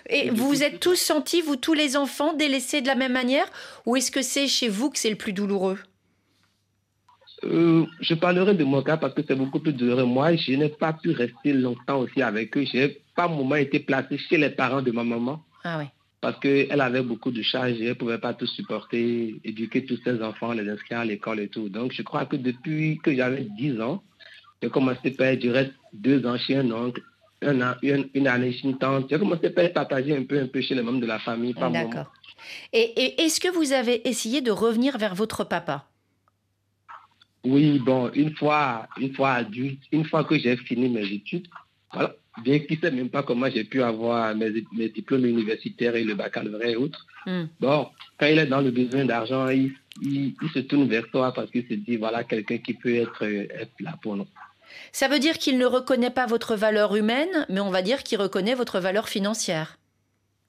[0.09, 3.47] Et, vous vous êtes tous sentis, vous tous les enfants, délaissés de la même manière
[3.87, 5.79] Ou est-ce que c'est chez vous que c'est le plus douloureux?
[7.45, 10.05] Euh, je parlerai de mon cas parce que c'est beaucoup plus douloureux.
[10.05, 12.65] Moi, je n'ai pas pu rester longtemps aussi avec eux.
[12.65, 15.45] Je n'ai pas moment été placé chez les parents de ma maman.
[15.65, 15.87] Ah oui
[16.23, 19.99] parce qu'elle avait beaucoup de charges et elle ne pouvait pas tout supporter, éduquer tous
[20.05, 21.69] ses enfants, les inscrire à l'école et tout.
[21.69, 24.05] Donc je crois que depuis que j'avais 10 ans,
[24.63, 27.03] j'ai commencé par du reste deux ans chez un oncle,
[27.43, 29.07] un an, une, année chez une tante.
[29.11, 31.55] J'ai commencé par partager un peu, un peu chez les membres de la famille.
[31.55, 32.13] D'accord.
[32.73, 35.87] Et, est-ce que vous avez essayé de revenir vers votre papa?
[37.45, 41.49] Oui, bon, une fois, une fois adulte, une fois que j'ai fini mes études,
[41.93, 44.51] voilà, bien qu'il ne sait même pas comment j'ai pu avoir mes,
[44.89, 47.05] diplômes universitaires et le baccalauréat et autres.
[47.27, 47.45] Hmm.
[47.61, 49.75] Bon, quand il est dans le besoin d'argent, il,
[50.55, 53.99] se tourne vers toi parce qu'il se dit, voilà quelqu'un qui peut être, être là
[54.01, 54.27] pour nous.
[54.93, 58.21] Ça veut dire qu'il ne reconnaît pas votre valeur humaine, mais on va dire qu'il
[58.21, 59.79] reconnaît votre valeur financière.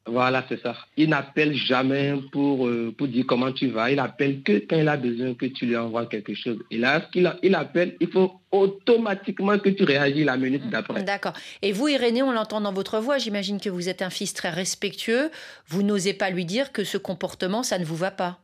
[0.05, 0.75] Voilà, c'est ça.
[0.97, 3.89] Il n'appelle jamais pour, euh, pour dire comment tu vas.
[3.89, 6.59] Il appelle que quand il a besoin que tu lui envoies quelque chose.
[6.71, 11.03] Et là, qu'il il appelle, il faut automatiquement que tu réagis la minute d'après.
[11.03, 11.33] D'accord.
[11.61, 13.17] Et vous, Irénée, on l'entend dans votre voix.
[13.17, 15.31] J'imagine que vous êtes un fils très respectueux.
[15.67, 18.39] Vous n'osez pas lui dire que ce comportement, ça ne vous va pas.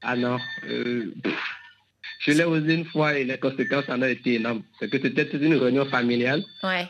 [0.00, 0.38] Ah non.
[0.66, 1.14] Euh,
[2.18, 4.62] je l'ai osé une fois et les conséquences en ont été énormes.
[4.78, 6.42] C'est que c'était une réunion familiale.
[6.62, 6.88] Ouais.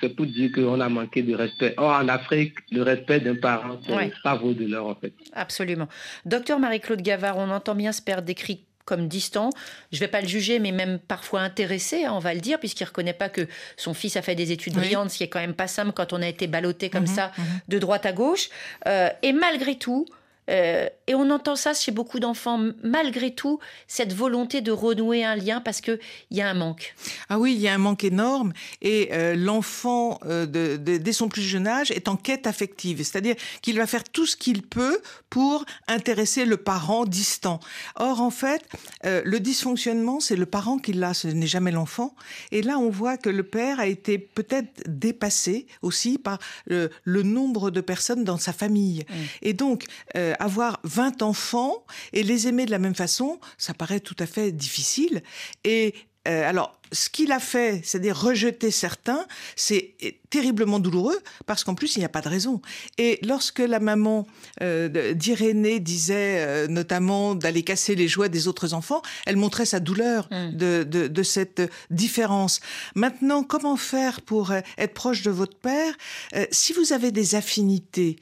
[0.00, 1.74] C'est pour dire qu'on a manqué de respect.
[1.76, 5.12] Or, en Afrique, le respect d'un parent, c'est pas vaut de l'heure, en fait.
[5.32, 5.88] Absolument.
[6.24, 9.50] Docteur Marie-Claude Gavard, on entend bien ce père décrit comme distant.
[9.92, 12.58] Je ne vais pas le juger, mais même parfois intéressé, hein, on va le dire,
[12.60, 15.28] puisqu'il ne reconnaît pas que son fils a fait des études brillantes, ce qui est
[15.28, 17.44] quand même pas simple quand on a été ballotté comme mhm, ça mhm.
[17.68, 18.48] de droite à gauche.
[18.86, 20.06] Euh, et malgré tout,
[20.50, 25.36] euh, et on entend ça chez beaucoup d'enfants, malgré tout, cette volonté de renouer un
[25.36, 25.98] lien parce qu'il
[26.30, 26.94] y a un manque.
[27.28, 28.52] Ah oui, il y a un manque énorme.
[28.82, 32.98] Et euh, l'enfant, euh, dès son plus jeune âge, est en quête affective.
[32.98, 37.60] C'est-à-dire qu'il va faire tout ce qu'il peut pour intéresser le parent distant.
[37.96, 38.62] Or, en fait,
[39.04, 42.14] le dysfonctionnement, c'est le parent qui l'a, ce n'est jamais l'enfant.
[42.52, 47.70] Et là, on voit que le père a été peut-être dépassé aussi par le, nombre
[47.70, 49.04] de personnes dans sa famille.
[49.08, 49.14] Mmh.
[49.42, 49.84] Et donc,
[50.38, 54.52] avoir 20 enfants et les aimer de la même façon, ça paraît tout à fait
[54.52, 55.22] difficile.
[56.26, 59.94] Euh, alors, ce qu'il a fait, c'est-à-dire rejeter certains, c'est
[60.30, 62.62] terriblement douloureux parce qu'en plus, il n'y a pas de raison.
[62.96, 64.24] Et lorsque la maman
[64.62, 69.80] euh, d'Irénée disait euh, notamment d'aller casser les joies des autres enfants, elle montrait sa
[69.80, 70.50] douleur mmh.
[70.52, 72.60] de, de, cette différence.
[72.94, 75.92] Maintenant, comment faire pour être proche de votre père?
[76.52, 78.16] Si vous avez des affinités,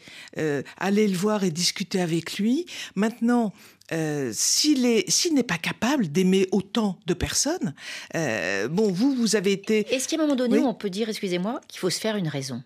[0.79, 2.65] allez le voir et discuter avec lui.
[2.95, 3.53] Maintenant,
[3.95, 7.75] euh, s'il n'est pas capable d'aimer autant de personnes,
[8.17, 9.95] euh, bon, vous, vous avez été.
[9.95, 12.63] Est-ce qu'à un moment donné, on peut dire, excusez-moi, qu'il faut se faire une raison?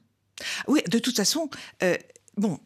[0.66, 1.50] Oui, de toute façon,
[1.82, 1.96] euh,
[2.38, 2.58] bon,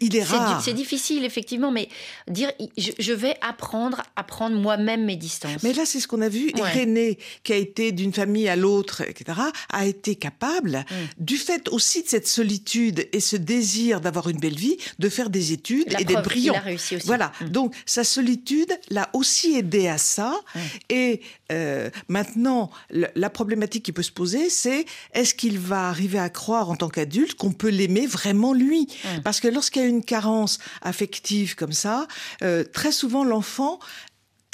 [0.00, 0.62] il est rare.
[0.62, 1.88] C'est difficile, effectivement, mais
[2.28, 5.62] dire je, vais apprendre à prendre moi-même mes distances.
[5.62, 6.50] Mais là, c'est ce qu'on a vu.
[6.56, 9.38] Irénée, qui a été d'une famille à l'autre, etc.,
[9.72, 10.94] a été capable, mm.
[11.18, 15.30] du fait aussi de cette solitude et ce désir d'avoir une belle vie, de faire
[15.30, 16.54] des études et d'être brillant.
[16.54, 17.06] Il a réussi aussi.
[17.06, 17.32] Voilà.
[17.40, 17.48] Mm.
[17.48, 20.34] Donc, sa solitude l'a aussi aidé à ça.
[20.54, 20.58] Mm.
[20.90, 21.20] Et
[21.52, 26.70] euh, maintenant, la problématique qui peut se poser, c'est est-ce qu'il va arriver à croire
[26.70, 28.88] en tant qu'adulte qu'on peut l'aimer vraiment lui?
[29.04, 29.20] Mmh.
[29.22, 32.06] Parce que lorsqu'il y a une carence affective comme ça,
[32.42, 33.78] euh, très souvent l'enfant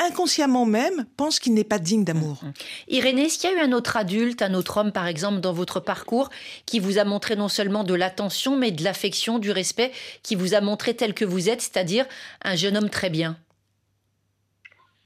[0.03, 2.43] inconsciemment même, pense qu'il n'est pas digne d'amour.
[2.43, 2.53] Mmh, mmh.
[2.89, 5.53] Irénée, est-ce qu'il y a eu un autre adulte, un autre homme, par exemple, dans
[5.53, 6.31] votre parcours,
[6.65, 10.55] qui vous a montré non seulement de l'attention, mais de l'affection, du respect, qui vous
[10.55, 12.07] a montré tel que vous êtes, c'est-à-dire
[12.43, 13.37] un jeune homme très bien?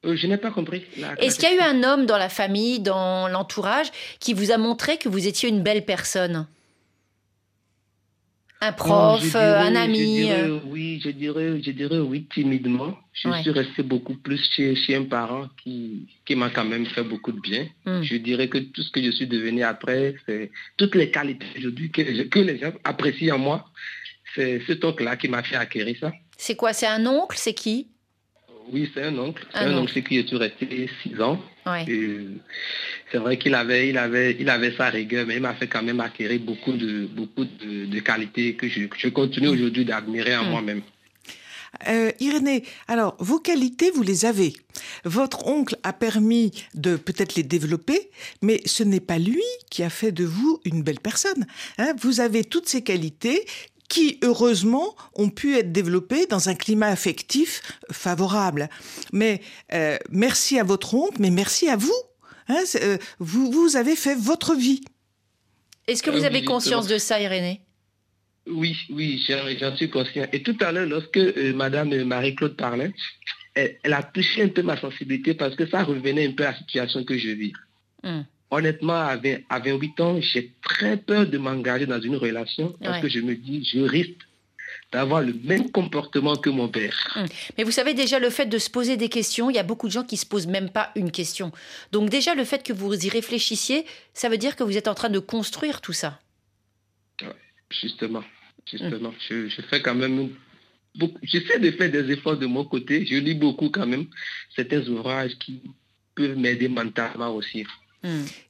[0.04, 0.84] Euh, je n'ai pas compris.
[1.18, 4.58] Est-ce qu'il y a eu un homme dans la famille, dans l'entourage, qui vous a
[4.58, 6.46] montré que vous étiez une belle personne?
[8.66, 10.58] Un prof, un ami euh.
[10.66, 12.96] Oui, je dirais, je dirais oui, timidement.
[13.12, 17.04] Je suis resté beaucoup plus chez, chez un parent qui, qui m'a quand même fait
[17.04, 17.66] beaucoup de bien.
[17.84, 18.02] Hmm.
[18.02, 21.90] Je dirais que tout ce que je suis devenu après, c'est toutes les qualités aujourd'hui
[21.90, 23.64] que, que les gens apprécient en moi.
[24.34, 26.12] C'est cet oncle-là qui m'a fait acquérir ça.
[26.36, 27.88] C'est quoi C'est un oncle C'est qui?
[28.72, 29.46] Oui, c'est un oncle.
[29.52, 31.40] C'est un, oncle, c'est qui est resté six ans.
[31.64, 35.82] C'est vrai qu'il avait, il avait, il avait sa rigueur, mais il m'a fait quand
[35.82, 40.50] même acquérir beaucoup de, beaucoup de, qualités que je, je continue aujourd'hui d'admirer en hmm.
[40.50, 40.82] moi-même.
[41.88, 44.52] Euh, Irénée, alors vos qualités, vous les avez.
[45.04, 48.10] Votre oncle a permis de peut-être les développer,
[48.42, 51.46] mais ce n'est pas lui qui a fait de vous une belle personne.
[51.78, 51.94] Hein.
[52.00, 53.44] vous avez toutes ces qualités
[53.88, 58.68] qui, heureusement, ont pu être développés dans un climat affectif favorable.
[59.12, 59.40] Mais
[59.72, 61.92] euh, merci à votre oncle, mais merci à vous.
[62.48, 64.82] Hein, euh, vous, vous avez fait votre vie.
[65.86, 67.60] Est-ce que vous euh, avez conscience de ça, Irénée?
[68.46, 69.24] Oui, oui,
[69.58, 70.26] j'en suis conscient.
[70.32, 71.18] Et tout à l'heure, lorsque
[71.54, 72.92] Madame Marie-Claude parlait,
[73.54, 76.58] elle, a touché un peu ma sensibilité parce que ça revenait un peu à la
[76.58, 77.52] situation que je vis.
[78.02, 83.08] Hum honnêtement, à, 28 ans, j'ai très peur de m'engager dans une relation parce que
[83.08, 84.20] je me dis, je risque
[84.92, 86.96] d'avoir le même comportement que mon père.
[87.16, 87.26] Hum.
[87.58, 89.88] Mais vous savez déjà le fait de se poser des questions, il y a beaucoup
[89.88, 91.50] de gens qui se posent même pas une question.
[91.90, 94.94] Donc déjà le fait que vous y réfléchissiez, ça veut dire que vous êtes en
[94.94, 96.20] train de construire tout ça.
[97.70, 98.22] justement,
[98.70, 99.48] justement, hum.
[99.48, 100.30] je, fais quand même
[100.94, 103.04] beaucoup, j'essaie de faire des efforts de mon côté.
[103.04, 104.06] Je lis beaucoup quand même
[104.54, 105.60] certains ouvrages qui
[106.14, 107.66] peuvent m'aider mentalement aussi.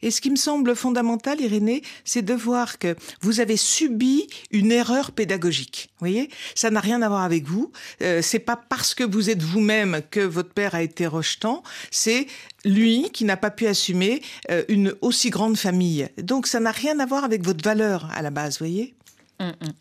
[0.03, 4.73] Et ce qui me semble fondamental, Irénée, c'est de voir que vous avez subi une
[4.73, 5.91] erreur pédagogique.
[5.93, 7.71] Vous voyez, ça n'a rien à voir avec vous.
[8.03, 11.63] Euh, c'est pas parce que vous êtes vous-même que votre père a été rejetant.
[11.91, 12.27] C'est
[12.65, 16.09] lui qui n'a pas pu assumer euh, une aussi grande famille.
[16.19, 18.95] Donc ça n'a rien à voir avec votre valeur à la base, vous voyez?
[19.41, 19.73] Hum, hum.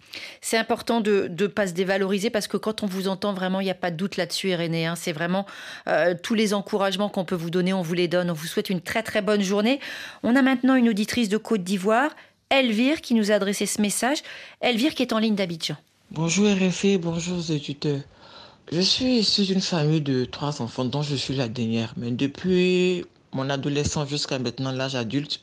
[0.41, 3.65] C'est important de ne pas se dévaloriser parce que quand on vous entend vraiment, il
[3.65, 4.87] n'y a pas de doute là-dessus, Irénée.
[4.87, 4.95] Hein.
[4.95, 5.45] C'est vraiment
[5.87, 8.31] euh, tous les encouragements qu'on peut vous donner, on vous les donne.
[8.31, 9.79] On vous souhaite une très très bonne journée.
[10.23, 12.15] On a maintenant une auditrice de Côte d'Ivoire,
[12.49, 14.19] Elvire, qui nous a adressé ce message.
[14.61, 15.77] Elvire qui est en ligne d'Abidjan.
[16.09, 18.01] Bonjour RFI, bonjour aux tuteurs.
[18.71, 21.93] Je suis issue d'une famille de trois enfants dont je suis la dernière.
[21.97, 25.41] Mais depuis mon adolescence jusqu'à maintenant l'âge adulte,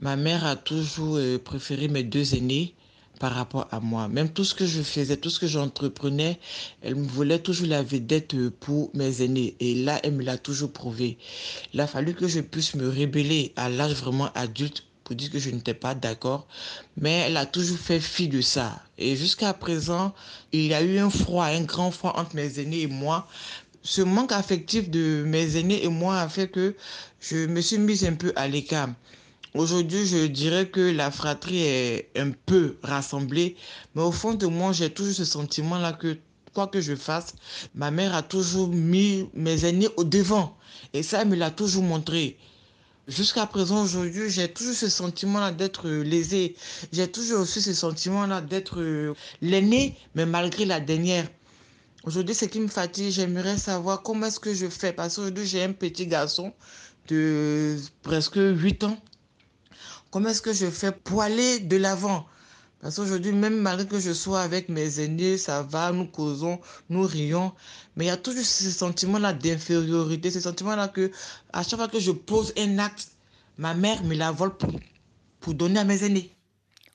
[0.00, 2.74] ma mère a toujours euh, préféré mes deux aînés
[3.18, 4.08] par rapport à moi.
[4.08, 6.38] Même tout ce que je faisais, tout ce que j'entreprenais,
[6.82, 9.56] elle me voulait toujours la vedette pour mes aînés.
[9.60, 11.18] Et là, elle me l'a toujours prouvé.
[11.74, 15.38] Il a fallu que je puisse me rébeller à l'âge vraiment adulte pour dire que
[15.38, 16.46] je n'étais pas d'accord.
[16.96, 18.82] Mais elle a toujours fait fi de ça.
[18.98, 20.14] Et jusqu'à présent,
[20.52, 23.26] il y a eu un froid, un grand froid entre mes aînés et moi.
[23.82, 26.74] Ce manque affectif de mes aînés et moi a fait que
[27.20, 28.90] je me suis mise un peu à l'écart.
[29.58, 33.56] Aujourd'hui, je dirais que la fratrie est un peu rassemblée,
[33.96, 36.16] mais au fond de moi, j'ai toujours ce sentiment-là que
[36.54, 37.34] quoi que je fasse,
[37.74, 40.56] ma mère a toujours mis mes aînés au devant.
[40.92, 42.38] Et ça, elle me l'a toujours montré.
[43.08, 46.54] Jusqu'à présent, aujourd'hui, j'ai toujours ce sentiment-là d'être lésé.
[46.92, 48.80] J'ai toujours aussi ce sentiment-là d'être
[49.42, 51.26] l'aîné, mais malgré la dernière.
[52.04, 54.92] Aujourd'hui, ce qui me fatigue, j'aimerais savoir comment est-ce que je fais.
[54.92, 56.52] Parce qu'aujourd'hui, j'ai un petit garçon
[57.08, 58.96] de presque 8 ans
[60.10, 62.26] Comment est-ce que je fais pour aller de l'avant?
[62.80, 67.02] Parce qu'aujourd'hui, même malgré que je sois avec mes aînés, ça va, nous causons, nous
[67.02, 67.52] rions.
[67.96, 71.10] Mais il y a toujours ce sentiment-là d'infériorité, ce sentiment-là que
[71.52, 73.08] à chaque fois que je pose un acte,
[73.56, 74.70] ma mère me la vole pour,
[75.40, 76.32] pour donner à mes aînés.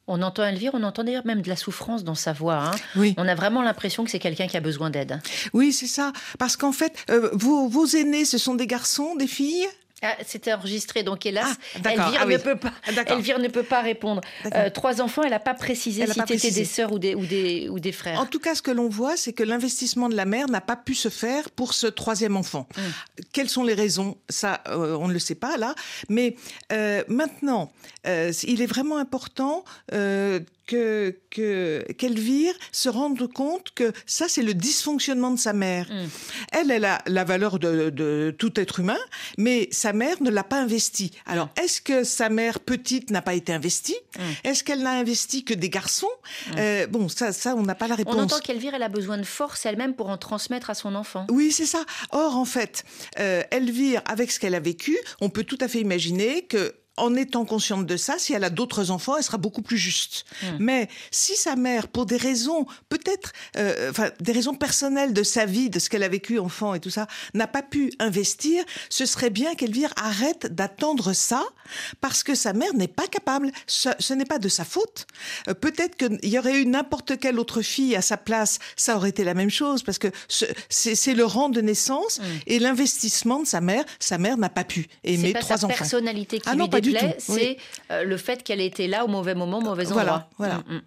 [0.07, 2.61] On entend Elvire, on entend d'ailleurs même de la souffrance dans sa voix.
[2.65, 2.75] Hein.
[2.95, 3.13] Oui.
[3.17, 5.21] On a vraiment l'impression que c'est quelqu'un qui a besoin d'aide.
[5.53, 6.11] Oui, c'est ça.
[6.39, 9.67] Parce qu'en fait, euh, vos, vos aînés, ce sont des garçons, des filles?
[10.03, 11.45] Ah, C'était enregistré, donc hélas,
[11.83, 11.89] Ah.
[11.91, 12.33] Elvire, Ah oui.
[12.33, 12.73] ne peut pas.
[13.07, 14.21] Elvire ne peut pas répondre.
[14.53, 16.59] Euh, trois enfants, elle n'a pas précisé Elle si précisé.
[16.61, 18.19] des sœurs ou des, ou, des, ou des frères.
[18.19, 20.75] En tout cas, ce que l'on voit, c'est que l'investissement de la mère n'a pas
[20.75, 22.67] pu se faire pour ce troisième enfant.
[22.75, 22.81] Mm.
[23.31, 24.17] Quelles sont les raisons?
[24.29, 25.73] Ça, euh, on ne le sait pas là.
[26.09, 26.35] Mais
[26.73, 27.71] euh, maintenant,
[28.05, 29.63] il est vraiment important
[30.67, 35.87] que que qu'Elvire se rende compte que ça, c'est le dysfonctionnement de sa mère.
[35.89, 36.07] Mm.
[36.51, 38.97] Elle, elle a la valeur de, de tout être humain,
[39.37, 41.11] mais sa mère ne l'a pas investi.
[41.25, 44.47] Alors, est-ce que sa mère petite n'a pas été investie Mm.
[44.47, 46.07] Est-ce qu'elle n'a investi que des garçons
[46.57, 48.15] Euh, Bon, ça, ça, on n'a pas la réponse.
[48.15, 51.25] On entend qu'Elvire, elle a besoin de force elle-même pour en transmettre à son enfant.
[51.31, 51.83] Oui, c'est ça.
[52.11, 52.83] Or, en fait,
[53.19, 57.15] euh, Elvire, avec ce qu'elle a vécu, on peut tout à fait imaginer que en
[57.15, 60.25] étant consciente de ça, si elle a d'autres enfants, elle sera beaucoup plus juste.
[60.59, 65.45] Mais si sa mère, pour des raisons peut-être, euh, enfin des raisons personnelles de sa
[65.45, 69.05] vie, de ce qu'elle a vécu enfant et tout ça, n'a pas pu investir, ce
[69.07, 71.43] serait bien qu'Elvire arrête d'attendre ça
[71.99, 73.51] parce que sa mère n'est pas capable.
[73.65, 75.07] Ce, ce n'est pas de sa faute.
[75.47, 79.09] Euh, peut-être qu'il y aurait eu n'importe quelle autre fille à sa place, ça aurait
[79.09, 83.39] été la même chose parce que ce- c'est c'est le rang de naissance et l'investissement
[83.41, 83.83] de sa mère.
[83.99, 85.75] Sa mère n'a pas pu C'est aimer pas trois sa enfants.
[85.77, 86.97] personnalité qui Ah lui non, pas Oui.
[87.17, 87.57] c'est
[87.91, 90.03] euh, le fait qu'elle ait été là au mauvais moment, au mauvais endroit.
[90.03, 90.55] Voilà, voilà.
[90.67, 90.81] Mm, mm.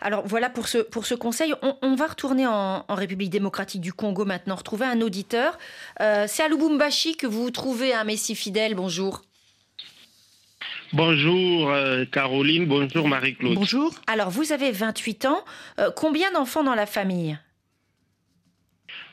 [0.00, 1.54] Alors voilà pour ce, pour ce conseil.
[1.62, 5.58] On, on va retourner en, en République démocratique du Congo maintenant, retrouver un auditeur.
[6.00, 8.74] Euh, c'est à Lubumbashi que vous trouvez un Messie fidèle.
[8.74, 9.22] Bonjour.
[10.92, 13.54] Bonjour euh, Caroline, bonjour Marie-Claude.
[13.54, 13.94] Bonjour.
[14.06, 15.42] Alors vous avez 28 ans.
[15.78, 17.38] Euh, combien d'enfants dans la famille?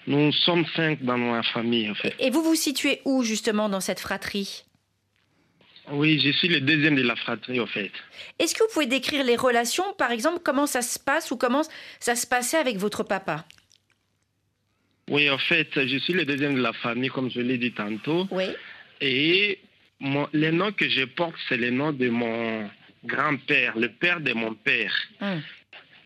[0.05, 2.13] Nous sommes cinq dans ma famille en fait.
[2.19, 4.65] Et vous vous situez où justement dans cette fratrie?
[5.91, 7.91] Oui, je suis le deuxième de la fratrie en fait.
[8.37, 11.61] Est-ce que vous pouvez décrire les relations, par exemple, comment ça se passe ou comment
[11.99, 13.45] ça se passait avec votre papa?
[15.09, 18.27] Oui, en fait, je suis le deuxième de la famille comme je l'ai dit tantôt.
[18.31, 18.45] Oui.
[19.01, 19.59] Et
[19.99, 22.69] mon, les noms que je porte, c'est les noms de mon
[23.05, 24.93] grand-père, le père de mon père.
[25.21, 25.41] Hum.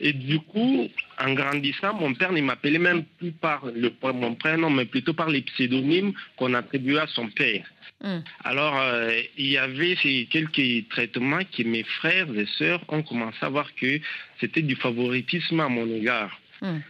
[0.06, 4.70] Et du coup, en grandissant, mon père ne m'appelait même plus par le, mon prénom,
[4.70, 7.66] mais plutôt par les pseudonymes qu'on attribuait à son père.
[8.04, 8.22] Hum.
[8.44, 13.38] Alors, euh, il y avait ces quelques traitements que mes frères et sœurs ont commencé
[13.42, 13.98] à voir que
[14.42, 16.38] c'était du favoritisme à mon égard.
[16.62, 16.82] Hum.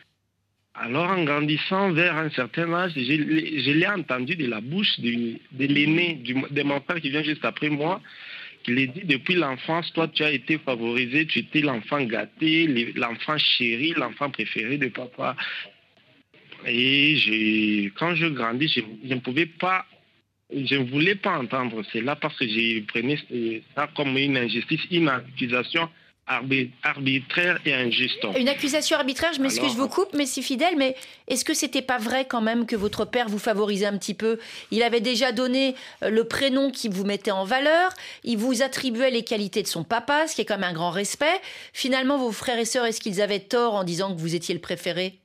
[0.74, 5.66] Alors, en grandissant vers un certain âge, je, l'ai- entendu de la bouche du- de
[5.68, 8.02] l'aîné, de mon frère qui vient juste après moi,
[8.64, 13.38] qu'il a dit depuis l'enfance, toi, tu as été favorisé, tu étais l'enfant gâté, l'enfant
[13.38, 15.36] chéri, l'enfant préféré de papa.
[16.66, 19.86] Et quand je grandis, je, ne pouvais pas,
[20.54, 23.18] je ne voulais pas entendre cela parce que j'ai prenais
[23.76, 25.90] ça comme une injustice, une accusation
[26.26, 28.26] arbitraire et injuste.
[28.38, 30.96] Une accusation arbitraire, je m'excuse, je vous coupe, mais si fidèle, mais
[31.28, 34.40] est-ce que c'était pas vrai quand même que votre père vous favorisait un petit peu?
[34.72, 37.92] Il avait déjà donné euh, le prénom qui vous mettait en valeur,
[38.24, 40.92] il vous attribuait les qualités de son papa, ce qui est quand même un grand
[40.92, 41.26] respect.
[41.74, 44.62] Finalement, vos frères et sœurs, est-ce qu'ils avaient tort en disant que vous étiez le
[44.62, 45.16] préféré?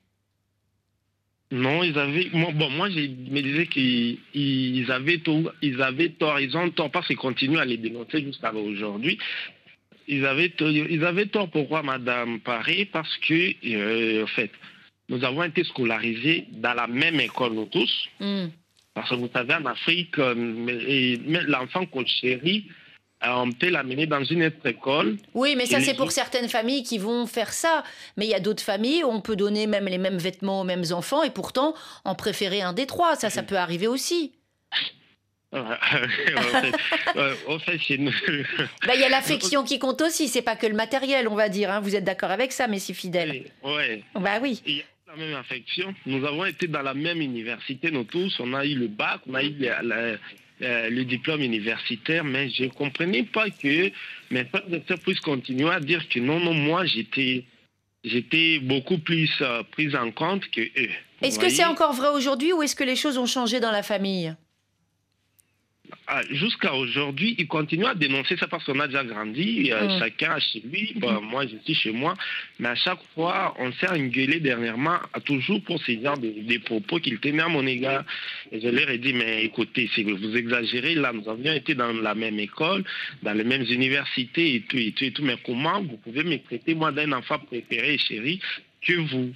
[1.51, 2.29] Non, ils avaient.
[2.35, 6.39] moi- bon, moi, je me disais qu'ils ils avaient, tort, ils avaient tort.
[6.41, 9.19] Ils ont tort parce qu'ils continuent à les dénoncer jusqu'à aujourd'hui.
[10.09, 11.51] Ils avaient, tort, ils avaient tort.
[11.51, 14.51] Pourquoi, Madame Paré Parce que, euh, en fait,
[15.11, 18.09] nous avons été scolarisés dans la même école, nous tous.
[18.19, 18.47] Hmm.
[18.95, 22.65] Parce que vous savez, en Afrique, euh, l'enfant qu'on chérit,
[23.25, 25.19] euh, on peut l'amener dans une autre école.
[25.35, 27.85] Oui, mais ça c'est pour certaines familles qui vont faire ça.
[28.17, 30.65] Mais il y a d'autres familles où on peut donner même les mêmes vêtements aux
[30.65, 33.17] mêmes enfants et pourtant en préférer un des trois.
[33.17, 34.33] Ça, ça peut arriver aussi.
[35.53, 36.75] en fait.
[38.87, 41.49] Bah, Il y a l'affection qui compte aussi, c'est pas que le matériel, on va
[41.49, 41.71] dire.
[41.71, 41.81] hein.
[41.81, 43.45] Vous êtes d'accord avec ça, mais si fidèle.
[43.63, 44.03] Ouais.
[44.15, 44.61] Bah oui.
[44.67, 45.95] Il y a la même affection.
[46.07, 48.39] Nous avons été dans la même université, nous tous.
[48.41, 50.17] On a eu le bac, on a eu la- la-
[50.91, 53.91] le diplôme universitaire, mais je ne comprenais pas que
[54.31, 57.45] mes frères et sœurs puissent continuer à dire que non, non, moi, j'étais,
[58.05, 60.91] j'étais beaucoup plus euh, prise en compte que eux.
[61.23, 63.83] Est-ce que c'est encore vrai aujourd'hui ou est-ce que les choses ont changé dans la
[63.83, 64.35] famille?
[66.31, 69.71] Jusqu'à aujourd'hui, ils continuent à dénoncer ça parce qu'on a déjà grandi.
[69.73, 69.99] euh.
[69.99, 70.93] Chacun a chez lui.
[70.97, 72.15] Bon, moi, je suis chez moi.
[72.59, 76.59] Mais à chaque fois, on s'est engueulé dernièrement, à toujours pour ces genres de, des
[76.59, 78.05] propos qu'ils tenaient à mon égard.
[78.53, 80.95] Et je leur ai dit, mais écoutez, vous exagérez.
[80.95, 82.85] Là, nous avions été dans la même école,
[83.23, 85.23] dans les mêmes universités et tout, et tout, et tout.
[85.25, 88.41] Mais comment vous pouvez me traiter, moi, d'un enfant préféré et chéri
[88.87, 89.33] que vous?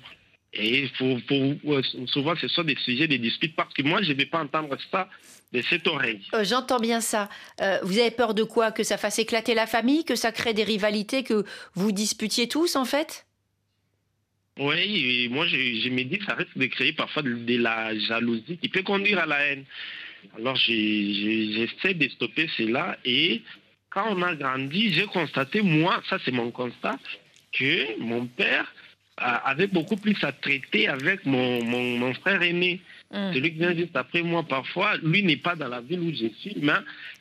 [0.54, 4.10] Et pour, pour- euh, souvent, ce sont des sujets de dispute parce que moi, je
[4.12, 5.08] ne vais pas entendre ça
[5.52, 6.22] de cette oreille.
[6.34, 7.28] Euh, J'entends bien ça.
[7.60, 8.72] Euh, vous avez peur de quoi?
[8.72, 10.04] Que ça fasse éclater la famille?
[10.04, 11.22] Que ça crée des rivalités?
[11.22, 11.44] Que
[11.74, 13.26] vous disputiez tous, en fait?
[14.58, 17.56] Oui, et moi je, je me dis que ça risque de créer parfois de, de
[17.56, 19.64] la jalousie qui peut conduire à la haine.
[20.36, 23.40] Alors j'essaie de stopper cela et
[23.88, 26.98] quand on a grandi, j'ai constaté, moi, ça c'est mon constat,
[27.52, 28.70] que mon père
[29.16, 32.80] avait beaucoup plus à traiter avec mon, mon frère aîné.
[33.12, 33.34] Mm.
[33.34, 36.28] Celui qui vient juste après moi, parfois, lui n'est pas dans la ville où je
[36.40, 36.72] suis, mais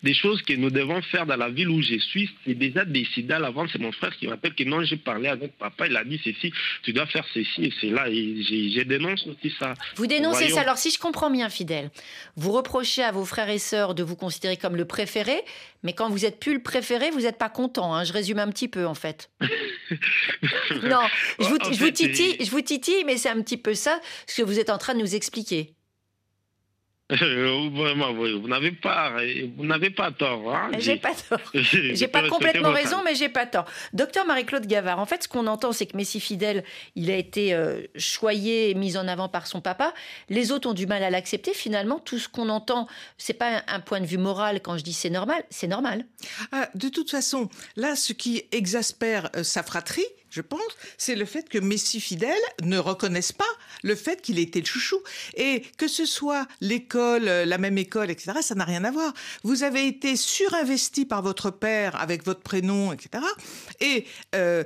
[0.04, 3.34] des choses que nous devons faire dans la ville où je suis, c'est déjà décidé
[3.34, 3.70] à l'avance.
[3.74, 6.54] C'est mon frère qui m'appelle que non, j'ai parlé avec papa, il a dit ceci,
[6.84, 8.10] tu dois faire ceci et cela.
[8.10, 9.74] Et je dénonce aussi ça.
[9.96, 10.62] Vous dénoncez ça.
[10.62, 11.92] Alors, si je comprends bien, Fidèle,
[12.38, 15.42] vous reprochez à vos frères et sœurs de vous considérer comme le préféré,
[15.84, 17.94] mais quand vous n'êtes plus le préféré, vous n'êtes pas content.
[17.94, 18.06] Hein.
[18.06, 19.30] Je résume un petit peu, en fait.
[20.84, 21.02] non,
[21.40, 24.42] je vous, je, vous titille, je vous titille, mais c'est un petit peu ça ce
[24.42, 25.74] que vous êtes en train de nous expliquer.
[27.12, 29.12] Vraiment, vous n'avez pas,
[29.58, 30.54] vous n'avez pas tort.
[30.56, 30.72] Hein.
[30.80, 31.40] J'ai pas tort.
[31.54, 33.66] J'ai pas complètement raison, mais j'ai pas tort.
[33.94, 36.64] Docteur Marie-Claude Gavard, en fait, ce qu'on entend, c'est que Messi Fidèle,
[36.96, 39.94] il a été euh, choyé et mis en avant par son papa.
[40.30, 41.54] Les autres ont du mal à l'accepter.
[41.54, 42.88] Finalement, tout ce qu'on entend,
[43.18, 44.62] c'est pas un, point de vue moral.
[44.62, 46.06] Quand je dis c'est normal, c'est normal.
[46.52, 50.62] Ah, de toute façon, là, ce qui exaspère euh, sa fratrie, je pense,
[50.98, 52.32] c'est le fait que Messi fidèle
[52.64, 53.44] ne reconnaisse pas
[53.84, 55.00] le fait qu'il ait été le chouchou.
[55.36, 59.14] Et que ce soit l'école, euh, la même école, etc., ça n'a rien à voir.
[59.44, 63.24] Vous avez été surinvesti par votre père avec votre prénom, etc.
[63.82, 64.64] Et euh,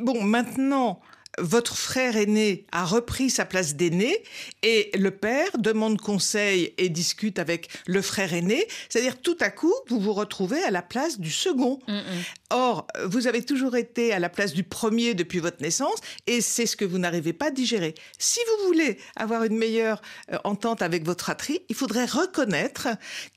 [0.00, 1.00] bon, maintenant,
[1.38, 4.22] votre frère aîné a repris sa place d'aîné
[4.62, 8.66] et le père demande conseil et discute avec le frère aîné.
[8.88, 11.78] C'est-à-dire tout à coup, vous vous retrouvez à la place du second.
[11.88, 12.02] Mm, mm.
[12.50, 16.66] Or, vous avez toujours été à la place du premier depuis votre naissance et c'est
[16.66, 17.94] ce que vous n'arrivez pas à digérer.
[18.18, 20.02] Si vous voulez avoir une meilleure
[20.32, 22.88] euh, entente avec votre fratrie, il faudrait reconnaître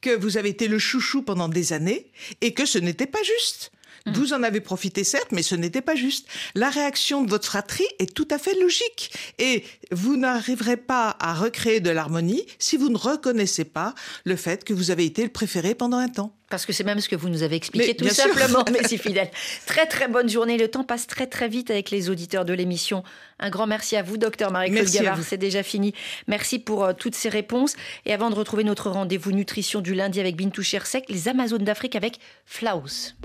[0.02, 3.72] que vous avez été le chouchou pendant des années et que ce n'était pas juste.
[4.06, 4.12] Mmh.
[4.14, 6.28] Vous en avez profité, certes, mais ce n'était pas juste.
[6.54, 9.12] La réaction de votre fratrie est tout à fait logique.
[9.40, 14.64] Et vous n'arriverez pas à recréer de l'harmonie si vous ne reconnaissez pas le fait
[14.64, 16.34] que vous avez été le préféré pendant un temps.
[16.50, 19.32] Parce que c'est même ce que vous nous avez expliqué tout simplement, mais c'est fidèle.
[19.66, 20.58] Très très bonne journée.
[20.58, 23.04] Le temps passe très très vite avec les auditeurs de l'émission.
[23.40, 25.20] Un grand merci à vous, docteur Marie-Claude Gavard.
[25.24, 25.96] C'est déjà fini.
[26.28, 27.76] Merci pour euh, toutes ces réponses.
[28.06, 31.96] Et avant de retrouver notre rendez-vous nutrition du lundi avec Bintou Chersek, les Amazones d'Afrique
[31.96, 33.16] avec Flaus.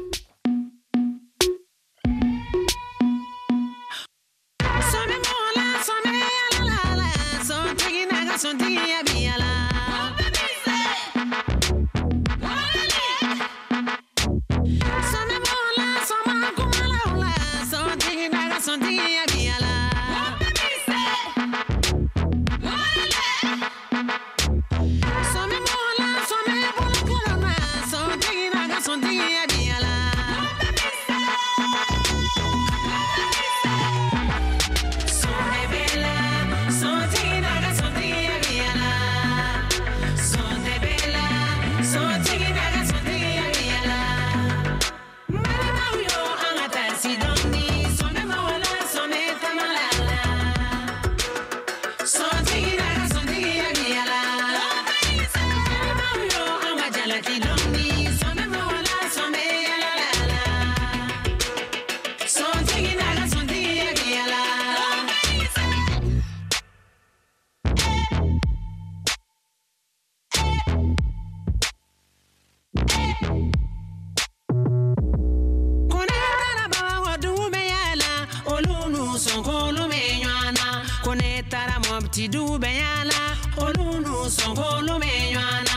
[85.20, 85.69] sueño a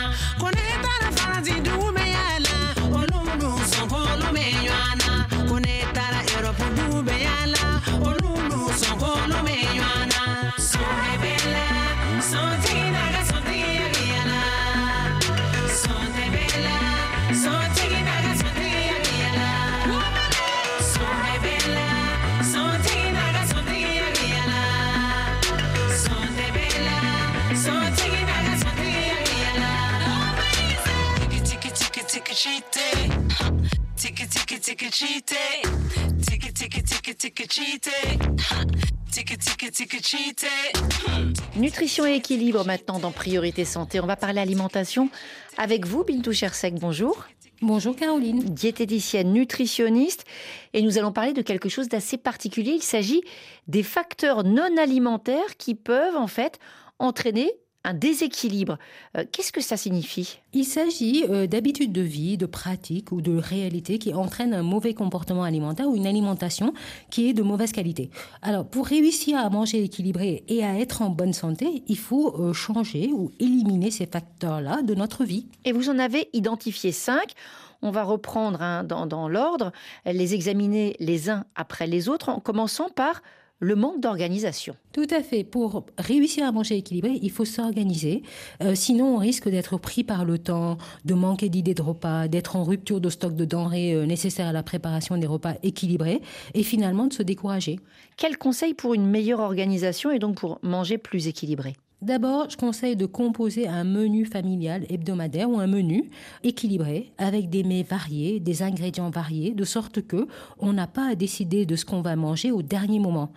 [41.55, 43.99] Nutrition et équilibre maintenant dans Priorité Santé.
[43.99, 45.09] On va parler alimentation
[45.57, 46.75] avec vous, Bintou Chersek.
[46.75, 47.25] Bonjour.
[47.63, 48.41] Bonjour Caroline.
[48.41, 50.25] Diététicienne, nutritionniste.
[50.73, 52.73] Et nous allons parler de quelque chose d'assez particulier.
[52.73, 53.23] Il s'agit
[53.67, 56.59] des facteurs non alimentaires qui peuvent en fait
[56.99, 57.51] entraîner
[57.83, 58.77] un déséquilibre.
[59.17, 60.39] Euh, qu'est-ce que ça signifie?
[60.53, 64.93] Il s'agit euh, d'habitudes de vie, de pratiques ou de réalités qui entraînent un mauvais
[64.93, 66.73] comportement alimentaire ou une alimentation
[67.09, 68.09] qui est de mauvaise qualité.
[68.41, 72.53] Alors, pour réussir à manger équilibré et à être en bonne santé, il faut euh,
[72.53, 75.47] changer ou éliminer ces facteurs-là de notre vie.
[75.65, 77.33] Et vous en avez identifié cinq.
[77.81, 79.73] On va reprendre hein, dans, dans l'ordre,
[80.05, 83.21] les examiner les uns après les autres, en commençant par
[83.63, 84.75] le manque d'organisation.
[84.91, 85.43] Tout à fait.
[85.43, 88.21] Pour réussir à manger équilibré, il faut s'organiser.
[88.61, 92.55] Euh, sinon, on risque d'être pris par le temps, de manquer d'idées de repas, d'être
[92.55, 96.21] en rupture de stock de denrées euh, nécessaires à la préparation des repas équilibrés
[96.53, 97.79] et finalement de se décourager.
[98.17, 101.75] Quel conseil pour une meilleure organisation et donc pour manger plus équilibré?
[102.03, 106.09] D'abord, je conseille de composer un menu familial hebdomadaire ou un menu
[106.43, 110.27] équilibré avec des mets variés, des ingrédients variés, de sorte que
[110.59, 113.31] on n'a pas à décider de ce qu'on va manger au dernier moment.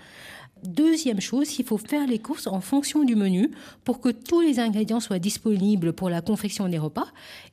[0.66, 3.50] Deuxième chose, il faut faire les courses en fonction du menu
[3.84, 7.06] pour que tous les ingrédients soient disponibles pour la confection des repas.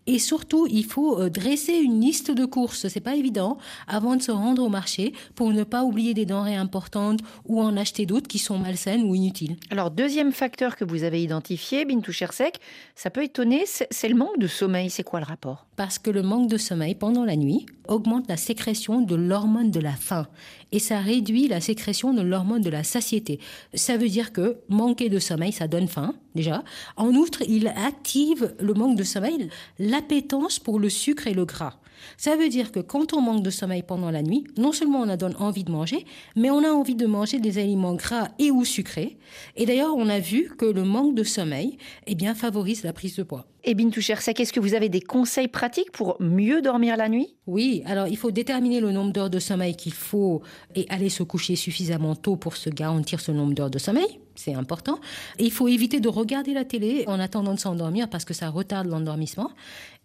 [0.08, 2.88] Et surtout, il faut euh, dresser une liste de courses.
[2.88, 3.58] C'est pas évident
[3.88, 7.78] avant de se rendre au marché pour ne pas oublier des denrées importantes ou en
[7.78, 9.58] acheter d'autres qui sont malsaines ou inutiles.
[9.70, 12.60] Alors, deuxième facteur que vous avez identifié, Bintou Chersek,
[12.96, 14.90] ça peut étonner, c'est le manque de sommeil.
[14.90, 15.68] C'est quoi le rapport?
[15.76, 19.80] Parce que le manque de sommeil pendant la nuit augmente la sécrétion de l'hormone de
[19.80, 20.28] la faim
[20.74, 23.40] et ça réduit la sécrétion de l'hormone de la satiété.
[23.76, 26.64] Ça veut dire que manquer de sommeil, ça donne faim, déjà.
[26.98, 31.78] En outre, il active le manque de sommeil, l'appétence pour le sucre et le gras.
[32.18, 35.10] Ça veut dire que quand on manque de sommeil pendant la nuit, non seulement on
[35.10, 38.52] a donne envie de manger, mais on a envie de manger des aliments gras et
[38.52, 39.18] ou sucrés.
[39.56, 41.78] Et d'ailleurs, on a vu que le manque de sommeil
[42.08, 43.46] eh bien, favorise la prise de poids.
[43.66, 47.36] Et Bintou Chersek, est-ce que vous avez des conseils pratiques pour mieux dormir la nuit?
[47.48, 50.42] Oui, alors il faut déterminer le nombre d'heures de sommeil qu'il faut
[50.76, 54.54] et aller se coucher suffisamment tôt pour se garantir ce nombre d'heures de sommeil c'est
[54.54, 55.00] important.
[55.40, 58.88] il faut éviter de regarder la télé en attendant de s'endormir parce que ça retarde
[58.88, 59.52] l'endormissement.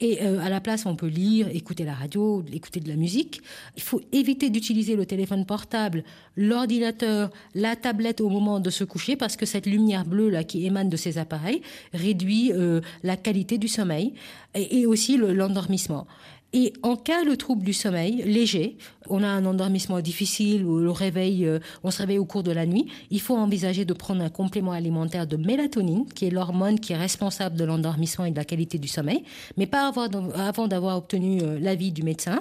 [0.00, 3.40] Et euh, à la place, on peut lire, écouter la radio, écouter de la musique.
[3.76, 6.04] Il faut éviter d'utiliser le téléphone portable,
[6.36, 10.66] l'ordinateur, la tablette au moment de se coucher parce que cette lumière bleue là qui
[10.66, 11.62] émane de ces appareils
[11.92, 14.14] réduit euh, la qualité du sommeil
[14.54, 16.06] et, aussi l'endormissement.
[16.55, 18.78] Et en cas de trouble du sommeil léger,
[19.11, 22.53] on a un endormissement difficile ou le réveil, euh, on se réveille au cours de
[22.53, 26.80] la nuit, il faut envisager de prendre un complément alimentaire de mélatonine, qui est l'hormone
[26.80, 29.24] qui est responsable de l'endormissement et de la qualité du sommeil,
[29.59, 32.40] mais pas avant d'avoir obtenu euh, l'avis du médecin.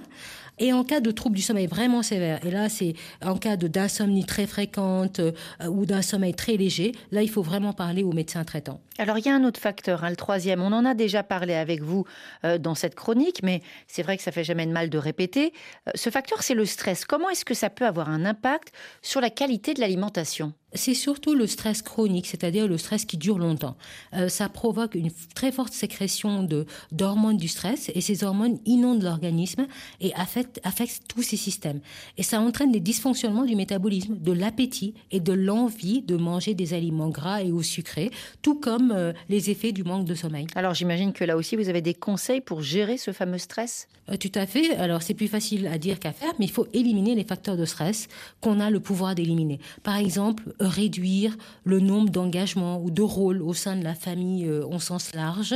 [0.60, 2.94] Et en cas de trouble du sommeil vraiment sévère, et là c'est
[3.24, 5.32] en cas d'insomnie très fréquente euh,
[5.68, 8.82] ou d'un sommeil très léger, là il faut vraiment parler au médecin traitant.
[8.98, 11.54] Alors il y a un autre facteur, hein, le troisième, on en a déjà parlé
[11.54, 12.06] avec vous
[12.44, 15.54] euh, dans cette chronique, mais c'est vrai que ça fait jamais de mal de répéter.
[15.88, 17.06] Euh, ce facteur c'est le stress.
[17.06, 20.54] Comment est-ce que ça peut avoir un impact sur la qualité de l'alimentation?
[20.78, 23.76] C'est surtout le stress chronique, c'est-à-dire le stress qui dure longtemps.
[24.14, 29.04] Euh, ça provoque une très forte sécrétion de d'hormones du stress et ces hormones inondent
[29.04, 29.68] l'organisme
[30.02, 31.80] et affectent, affectent tous ces systèmes.
[32.18, 36.74] Et ça entraîne des dysfonctionnements du métabolisme, de l'appétit et de l'envie de manger des
[36.74, 38.12] aliments gras et ou sucrés,
[38.42, 40.48] tout comme euh, les effets du manque de sommeil.
[40.56, 43.88] Alors j'imagine que là aussi vous avez des conseils pour gérer ce fameux stress?
[44.10, 44.76] Euh, Tout à fait.
[44.76, 47.66] Alors c'est plus facile à dire qu'à faire, mais il faut éliminer les facteurs de
[47.66, 48.08] stress
[48.42, 49.60] qu'on a le pouvoir d'éliminer.
[49.84, 54.66] Par exemple, réduire le nombre d'engagements ou de rôles au sein de la famille euh,
[54.66, 55.56] au sens large,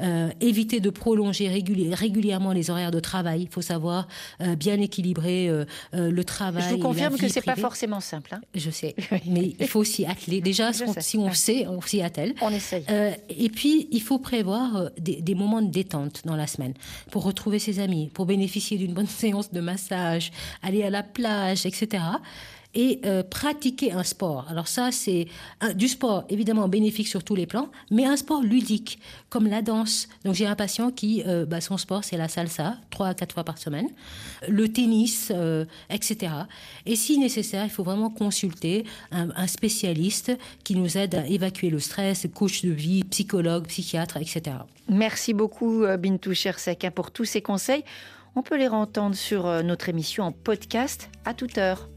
[0.00, 3.42] euh, éviter de prolonger régulièrement les horaires de travail.
[3.42, 4.08] Il faut savoir
[4.40, 5.48] euh, bien équilibrer
[5.92, 6.64] le travail.
[6.68, 8.34] Je vous confirme que c'est pas forcément simple.
[8.34, 8.40] Hein.
[8.54, 8.94] Je sais,
[9.26, 10.40] mais il faut s'y atteler.
[10.40, 12.34] Déjà, si on sait, on s'y attelle.
[12.40, 12.84] On essaye.
[13.28, 16.74] et puis, il faut prévoir des, des moments de détente dans la semaine
[17.10, 20.30] pour retrouver ses amis, pour bénéficier d'une bonne séance de massage,
[20.62, 22.02] aller à la plage, etc
[22.74, 24.46] et euh, pratiquer un sport.
[24.48, 25.26] Alors ça, c'est
[25.74, 29.00] du sport évidemment bénéfique sur tous les plans, mais un sport ludique,
[29.30, 30.08] comme la danse.
[30.24, 33.32] Donc j'ai un patient qui, euh, bah, son sport, c'est la salsa, trois à quatre
[33.32, 33.88] fois par semaine,
[34.48, 36.32] le tennis, euh, etc.
[36.86, 41.78] Et si nécessaire, il faut vraiment consulter un, spécialiste qui nous aide à évacuer le
[41.78, 44.56] stress, coach de vie, psychologue, psychiatre, etc.
[44.88, 47.84] Merci beaucoup Bintou Chersek hein, pour tous ces conseils.
[48.36, 51.88] On peut les entendre sur notre émission en podcast à toute heure.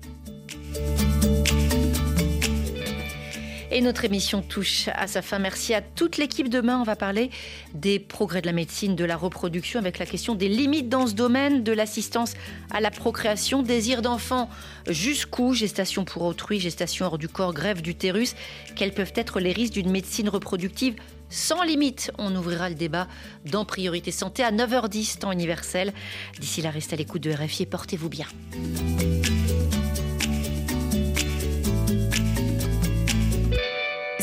[3.74, 5.40] Et notre émission touche à sa fin.
[5.40, 6.50] Merci à toute l'équipe.
[6.50, 7.30] Demain, on va parler
[7.74, 11.14] des progrès de la médecine, de la reproduction, avec la question des limites dans ce
[11.14, 12.34] domaine, de l'assistance
[12.70, 14.50] à la procréation, désir d'enfant
[14.90, 18.36] jusqu'où, gestation pour autrui, gestation hors du corps, grève d'utérus.
[18.76, 20.96] Quels peuvent être les risques d'une médecine reproductive
[21.30, 22.12] sans limite.
[22.18, 23.08] On ouvrira le débat
[23.46, 25.94] dans Priorité Santé à 9h10, temps universel.
[26.40, 28.28] D'ici là, restez à l'écoute de RFI et portez-vous bien.